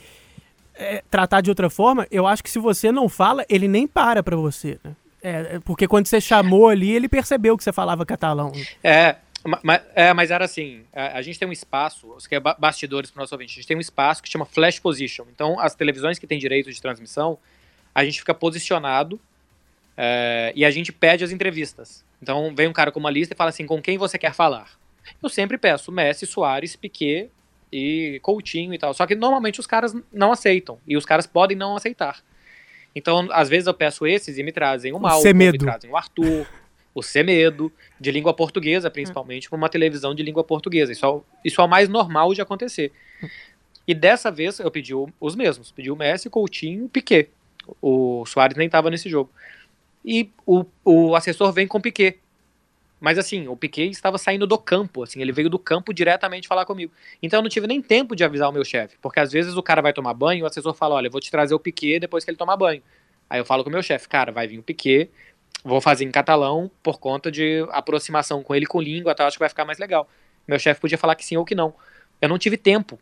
[0.74, 4.22] é, tratar de outra forma, eu acho que se você não fala, ele nem para
[4.22, 4.92] pra você, né?
[5.22, 8.52] É, é, porque quando você chamou ali, ele percebeu que você falava catalão.
[8.84, 9.16] É,
[9.62, 13.10] mas, é, mas era assim, a, a, gente tem um espaço, os que é bastidores
[13.10, 15.26] para o nosso ouvinte, a gente tem um espaço que chama Flash Position.
[15.32, 17.38] Então, as televisões que têm direito de transmissão,
[17.94, 19.20] a gente fica posicionado
[19.96, 22.04] é, e a gente pede as entrevistas.
[22.22, 24.70] Então, vem um cara com uma lista e fala assim, com quem você quer falar?
[25.22, 27.30] Eu sempre peço Messi, Soares, Piquet,
[27.72, 28.94] e Coutinho e tal.
[28.94, 30.78] Só que normalmente os caras não aceitam.
[30.86, 32.22] E os caras podem não aceitar.
[32.94, 36.46] Então, às vezes eu peço esses e me trazem o Malcolm, me trazem o Arthur,
[36.96, 40.90] o Semedo, de língua portuguesa, principalmente, para uma televisão de língua portuguesa.
[40.90, 42.90] Isso é, isso é o mais normal de acontecer.
[43.86, 45.70] E dessa vez eu pedi os mesmos.
[45.70, 47.28] Pedi o Messi, Coutinho e Piquet.
[47.82, 49.30] O Soares nem estava nesse jogo.
[50.02, 52.18] E o, o assessor vem com Piquet.
[52.98, 56.64] Mas assim, o Piquet estava saindo do campo, assim, ele veio do campo diretamente falar
[56.64, 56.90] comigo.
[57.22, 59.62] Então eu não tive nem tempo de avisar o meu chefe, porque às vezes o
[59.62, 62.24] cara vai tomar banho, o assessor fala, olha, eu vou te trazer o Piquet depois
[62.24, 62.82] que ele tomar banho.
[63.28, 65.10] Aí eu falo com o meu chefe, cara, vai vir o Piquet,
[65.66, 69.40] vou fazer em catalão por conta de aproximação com ele com língua, tá, acho que
[69.40, 70.08] vai ficar mais legal.
[70.46, 71.74] Meu chefe podia falar que sim ou que não.
[72.20, 72.98] Eu não tive tempo.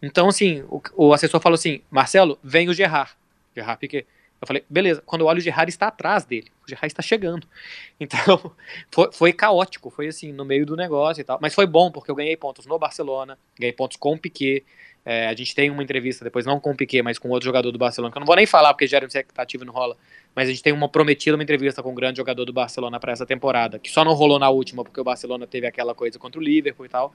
[0.00, 3.10] Então, assim, o, o assessor falou assim, Marcelo, vem o Gerard.
[3.54, 4.06] Gerard Piquet.
[4.40, 5.02] Eu falei, beleza.
[5.04, 6.50] Quando eu olho, o Gerard está atrás dele.
[6.64, 7.46] O Gerard está chegando.
[8.00, 8.52] Então,
[8.92, 9.90] foi, foi, caótico.
[9.90, 11.38] Foi assim, no meio do negócio e tal.
[11.42, 14.64] Mas foi bom, porque eu ganhei pontos no Barcelona, ganhei pontos com o Piquet.
[15.04, 17.72] É, a gente tem uma entrevista depois, não com o Piquet, mas com outro jogador
[17.72, 19.96] do Barcelona, que eu não vou nem falar, porque gera expectativa não rola.
[20.34, 23.12] Mas a gente tem uma prometida, uma entrevista com um grande jogador do Barcelona para
[23.12, 26.40] essa temporada, que só não rolou na última, porque o Barcelona teve aquela coisa contra
[26.40, 27.12] o Liverpool e tal.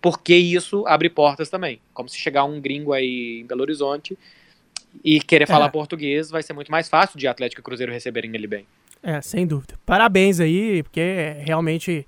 [0.00, 1.80] Porque isso abre portas também.
[1.92, 4.18] Como se chegar um gringo aí em Belo Horizonte
[5.02, 5.70] e querer falar é.
[5.70, 8.66] português, vai ser muito mais fácil de Atlético e Cruzeiro receberem ele bem.
[9.02, 9.74] É, sem dúvida.
[9.84, 12.06] Parabéns aí, porque realmente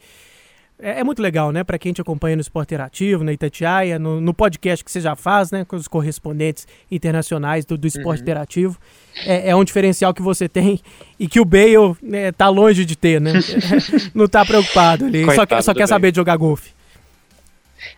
[0.78, 1.64] é, é muito legal, né?
[1.64, 5.16] Para quem te acompanha no Esporte Interativo, na Itatiaia, no, no, podcast que você já
[5.16, 5.64] faz, né?
[5.64, 8.24] Com os correspondentes internacionais do, do Esporte uhum.
[8.24, 8.78] Interativo.
[9.24, 10.80] É, é, um diferencial que você tem
[11.18, 13.32] e que o Bale né, tá longe de ter, né?
[14.14, 15.24] Não tá preocupado ali.
[15.24, 16.76] Coitado só, só quer saber de jogar golfe.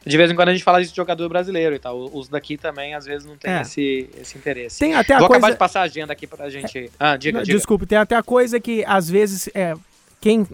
[0.07, 1.99] De vez em quando a gente fala de jogador brasileiro e tal.
[1.99, 3.63] Os daqui também, às vezes, não tem é.
[3.63, 4.79] esse, esse interesse.
[4.79, 5.39] Tem até a Vou coisa...
[5.39, 6.79] acabar de passar a agenda aqui pra gente.
[6.79, 6.89] É.
[6.99, 7.57] Ah, diga, diga.
[7.57, 9.75] Desculpa, tem até a coisa que, às vezes, é,
[10.21, 10.47] quem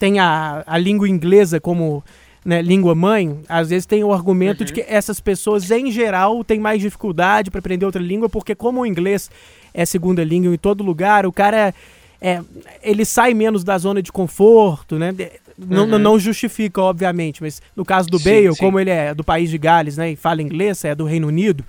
[0.00, 2.02] tem a, a língua inglesa como
[2.42, 4.66] né, língua mãe, às vezes tem o argumento uhum.
[4.66, 8.80] de que essas pessoas, em geral, têm mais dificuldade para aprender outra língua, porque como
[8.80, 9.30] o inglês
[9.74, 11.74] é segunda língua em todo lugar, o cara
[12.18, 12.40] é,
[12.82, 15.14] ele sai menos da zona de conforto, né?
[15.58, 15.98] Não, uhum.
[15.98, 18.58] não justifica, obviamente, mas no caso do sim, Bale, sim.
[18.58, 21.62] como ele é do país de Gales, né, e fala inglês, é do Reino Unido,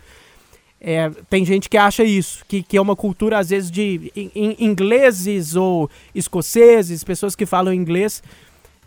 [0.83, 4.55] é, tem gente que acha isso, que, que é uma cultura, às vezes, de in,
[4.57, 8.23] ingleses ou escoceses, pessoas que falam inglês,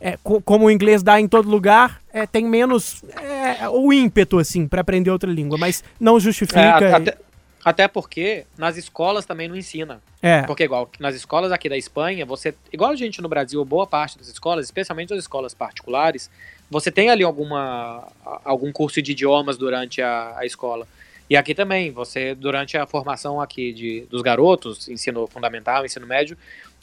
[0.01, 4.41] é, co como o inglês dá em todo lugar, é, tem menos é, o ímpeto,
[4.41, 6.61] assim, para aprender outra língua, mas não justifica.
[6.61, 7.19] É, até,
[7.65, 10.03] até, porque nas escolas também não ensina.
[10.21, 10.43] É.
[10.43, 14.19] Porque, igual, nas escolas aqui da Espanha, você, igual a gente no Brasil, boa parte
[14.19, 16.29] das escolas, especialmente as escolas particulares,
[16.69, 18.09] você tem ali alguma,
[18.45, 20.89] algum curso de idiomas durante a, a escola.
[21.29, 26.37] E aqui também, você, durante a formação aqui de, dos garotos, ensino fundamental, ensino médio,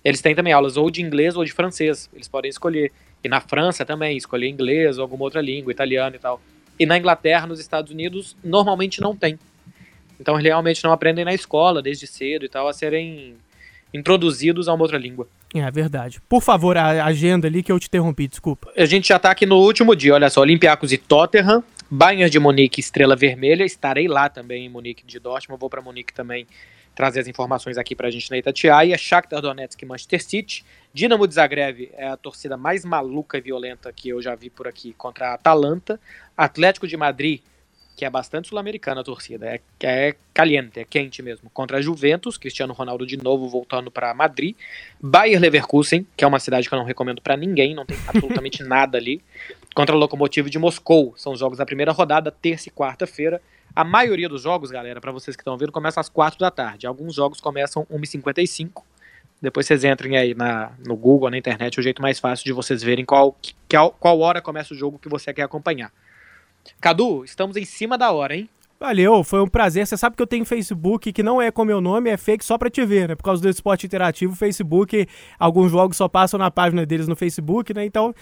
[0.03, 2.09] eles têm também aulas ou de inglês ou de francês.
[2.13, 2.91] Eles podem escolher.
[3.23, 6.41] E na França também, escolher inglês ou alguma outra língua, italiano e tal.
[6.79, 9.37] E na Inglaterra, nos Estados Unidos, normalmente não tem.
[10.19, 13.35] Então, eles realmente não aprendem na escola, desde cedo e tal, a serem
[13.93, 15.27] introduzidos a uma outra língua.
[15.53, 16.21] É verdade.
[16.29, 18.71] Por favor, a agenda ali que eu te interrompi, desculpa.
[18.75, 21.63] A gente já tá aqui no último dia, olha só, Olympiacos e Tottenham,
[21.93, 26.13] Bayern de Munique, Estrela Vermelha, estarei lá também em Munique de Dortmund, vou para Munique
[26.13, 26.47] também
[26.95, 30.63] trazer as informações aqui para a gente na Itatiaia, Shakhtar Donetsk Manchester City,
[30.93, 34.69] Dinamo de Zagreb é a torcida mais maluca e violenta que eu já vi por
[34.69, 35.99] aqui contra a Atalanta,
[36.37, 37.41] Atlético de Madrid
[37.95, 41.51] que é bastante sul-americana a torcida, é, é caliente, é quente mesmo.
[41.51, 44.55] Contra a Juventus, Cristiano Ronaldo de novo voltando para Madrid.
[44.99, 48.63] Bayer Leverkusen, que é uma cidade que eu não recomendo para ninguém, não tem absolutamente
[48.63, 49.21] nada ali.
[49.74, 53.41] Contra o Lokomotiv de Moscou, são os jogos da primeira rodada, terça e quarta-feira.
[53.74, 56.86] A maioria dos jogos, galera, para vocês que estão vendo, começa às 4 da tarde.
[56.86, 58.84] Alguns jogos começam 1h55.
[59.41, 62.51] Depois vocês entrem aí na, no Google, na internet, é o jeito mais fácil de
[62.53, 63.36] vocês verem qual,
[63.69, 65.91] qual, qual hora começa o jogo que você quer acompanhar.
[66.80, 68.49] Cadu, estamos em cima da hora, hein?
[68.80, 69.86] Valeu, foi um prazer.
[69.86, 72.57] Você sabe que eu tenho Facebook que não é com meu nome, é fake só
[72.57, 73.15] pra te ver, né?
[73.15, 75.07] Por causa do esporte interativo, Facebook,
[75.39, 77.86] alguns jogos só passam na página deles no Facebook, né?
[77.86, 78.13] Então,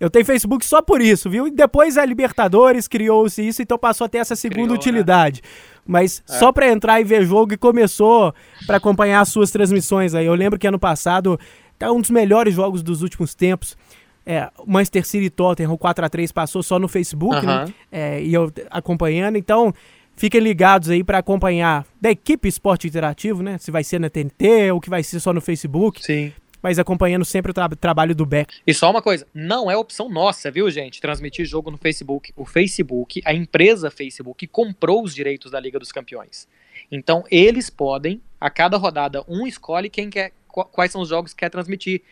[0.00, 1.46] eu tenho Facebook só por isso, viu?
[1.48, 4.78] E depois a Libertadores criou-se isso, então passou a ter essa segunda Criou, né?
[4.78, 5.42] utilidade.
[5.42, 5.50] Né?
[5.86, 6.38] Mas é.
[6.38, 8.34] só pra entrar e ver jogo e começou
[8.66, 10.26] para acompanhar as suas transmissões aí.
[10.26, 11.38] Eu lembro que ano passado,
[11.78, 13.76] tá um dos melhores jogos dos últimos tempos.
[14.24, 17.64] É, Manchester City Tottenham, o 4x3 passou só no Facebook, né?
[17.90, 19.72] É, e eu acompanhando, então
[20.14, 23.56] fiquem ligados aí para acompanhar da equipe Esporte Interativo, né?
[23.56, 26.04] Se vai ser na TNT ou que vai ser só no Facebook.
[26.04, 26.32] Sim.
[26.62, 28.54] Mas acompanhando sempre o tra trabalho do Beck.
[28.66, 31.00] E só uma coisa, não é opção nossa, viu, gente?
[31.00, 32.32] Transmitir jogo no Facebook.
[32.36, 36.48] O Facebook, a empresa Facebook, comprou os direitos da Liga dos Campeões.
[36.90, 41.40] Então, eles podem, a cada rodada, um escolhe quem quer, quais são os jogos que
[41.40, 42.02] quer transmitir.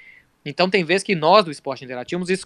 [0.46, 2.44] Então tem vezes que nós do esporte interativo, es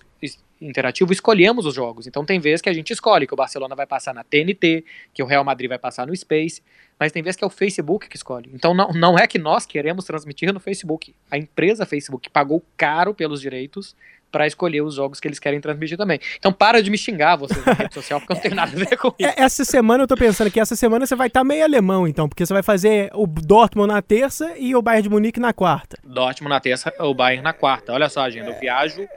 [0.60, 2.06] interativo escolhemos os jogos.
[2.06, 4.84] Então tem vezes que a gente escolhe que o Barcelona vai passar na TNT,
[5.14, 6.62] que o Real Madrid vai passar no Space,
[6.98, 8.50] mas tem vezes que é o Facebook que escolhe.
[8.52, 11.14] Então não, não é que nós queremos transmitir no Facebook.
[11.30, 13.96] A empresa Facebook pagou caro pelos direitos
[14.30, 16.20] para escolher os jogos que eles querem transmitir também.
[16.38, 18.84] Então para de me xingar vocês na rede social, porque eu não tenho nada a
[18.84, 19.34] ver com é, isso.
[19.36, 22.28] Essa semana eu tô pensando que essa semana você vai estar tá meio alemão, então,
[22.28, 25.98] porque você vai fazer o Dortmund na terça e o Bayern de Munique na quarta.
[26.04, 27.92] Dortmund na terça, o Bayern na quarta.
[27.92, 29.08] Olha só agenda, eu viajo.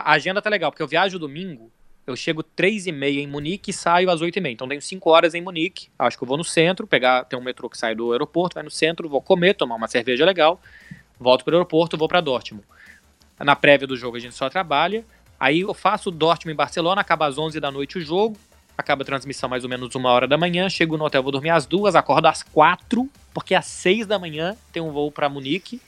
[0.00, 1.70] A agenda tá legal, porque eu viajo domingo,
[2.06, 4.52] eu chego três e meia em Munique e saio às oito e meia.
[4.52, 5.88] Então tenho cinco horas em Munique.
[5.98, 8.62] Acho que eu vou no centro, pegar, tem um metrô que sai do aeroporto, vai
[8.62, 10.60] no centro, vou comer, tomar uma cerveja legal,
[11.18, 12.66] volto pro aeroporto, vou para Dortmund.
[13.38, 15.04] Na prévia do jogo a gente só trabalha.
[15.38, 18.36] Aí eu faço Dortmund em Barcelona, acaba às 11 da noite o jogo,
[18.76, 21.50] acaba a transmissão mais ou menos uma hora da manhã, chego no hotel, vou dormir
[21.50, 25.80] às duas, acordo às quatro, porque às seis da manhã tem um voo para Munique,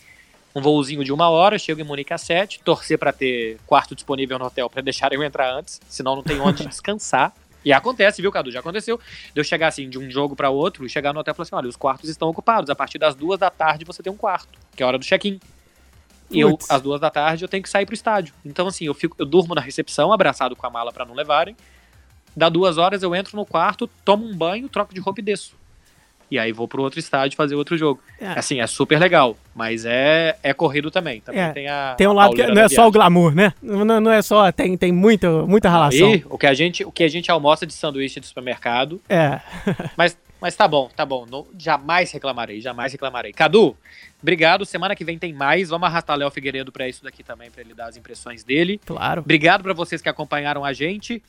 [0.56, 4.38] um voozinho de uma hora, chego em Munique às sete, torcer para ter quarto disponível
[4.38, 7.34] no hotel para deixar eu entrar antes, senão não tem onde descansar.
[7.62, 8.50] E acontece, viu, Cadu?
[8.50, 8.98] Já aconteceu
[9.34, 11.56] de eu chegar assim de um jogo para outro chegar no hotel e falar assim:
[11.56, 12.70] olha, os quartos estão ocupados.
[12.70, 15.04] A partir das duas da tarde você tem um quarto, que é a hora do
[15.04, 15.38] check-in.
[16.30, 18.32] E eu, às duas da tarde, eu tenho que sair pro estádio.
[18.42, 21.54] Então, assim, eu, fico, eu durmo na recepção, abraçado com a mala para não levarem.
[22.34, 25.54] Dá duas horas, eu entro no quarto, tomo um banho, troco de roupa e desço.
[26.30, 28.00] E aí vou pro outro estádio fazer outro jogo.
[28.20, 28.38] É.
[28.38, 31.20] Assim, é super legal, mas é, é corrido também.
[31.20, 31.52] Também é.
[31.52, 31.94] tem a.
[31.96, 33.52] Tem um lado que não é só o glamour, né?
[33.62, 34.50] Não, não é só.
[34.50, 36.14] Tem, tem muita, muita relação.
[36.14, 39.00] E o que, a gente, o que a gente almoça de sanduíche do supermercado.
[39.08, 39.40] É.
[39.96, 41.26] mas, mas tá bom, tá bom.
[41.30, 43.32] Não, jamais reclamarei, jamais reclamarei.
[43.32, 43.76] Cadu,
[44.20, 44.64] Obrigado.
[44.64, 45.68] Semana que vem tem mais.
[45.68, 48.80] Vamos arrastar Léo Figueiredo para isso daqui também, para ele dar as impressões dele.
[48.84, 49.20] Claro.
[49.20, 51.22] Obrigado para vocês que acompanharam a gente.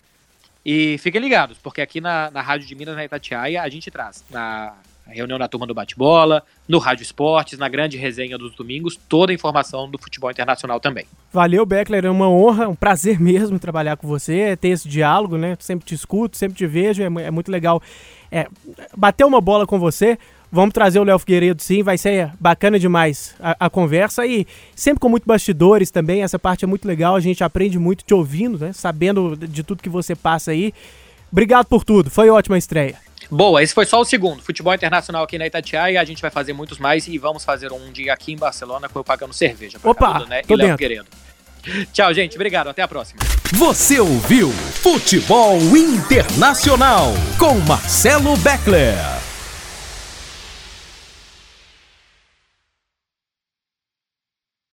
[0.70, 4.22] E fiquem ligados, porque aqui na, na Rádio de Minas, na Itatiaia, a gente traz
[4.30, 4.74] na
[5.07, 9.34] reunião da turma do bate-bola, no Rádio Esportes, na grande resenha dos domingos, toda a
[9.34, 11.05] informação do futebol internacional também.
[11.32, 15.55] Valeu, Beckler, é uma honra, um prazer mesmo trabalhar com você, ter esse diálogo, né?
[15.57, 17.82] Sempre te escuto, sempre te vejo, é, é muito legal
[18.30, 18.49] é,
[18.93, 20.20] bater uma bola com você.
[20.52, 25.02] Vamos trazer o Léo Figueiredo sim, vai ser bacana demais a, a, conversa e sempre
[25.02, 28.58] com muito bastidores também, essa parte é muito legal, a gente aprende muito te ouvindo,
[28.58, 28.72] né?
[28.72, 30.74] Sabendo de tudo que você passa aí.
[31.30, 32.95] Obrigado por tudo, foi ótima estreia.
[33.30, 34.41] Boa, esse foi só o segundo.
[34.41, 37.91] Futebol internacional aqui na Itatiaia, a gente vai fazer muitos mais e vamos fazer um
[37.91, 39.78] dia aqui em Barcelona com eu pagando cerveja.
[39.84, 40.43] Opa, né?
[40.43, 41.08] tô e Léo Figueiredo.
[41.91, 42.36] Tchau, gente.
[42.36, 42.70] Obrigado.
[42.70, 43.20] Até a próxima.
[43.54, 49.26] Você ouviu Futebol Internacional com Marcelo Beckler.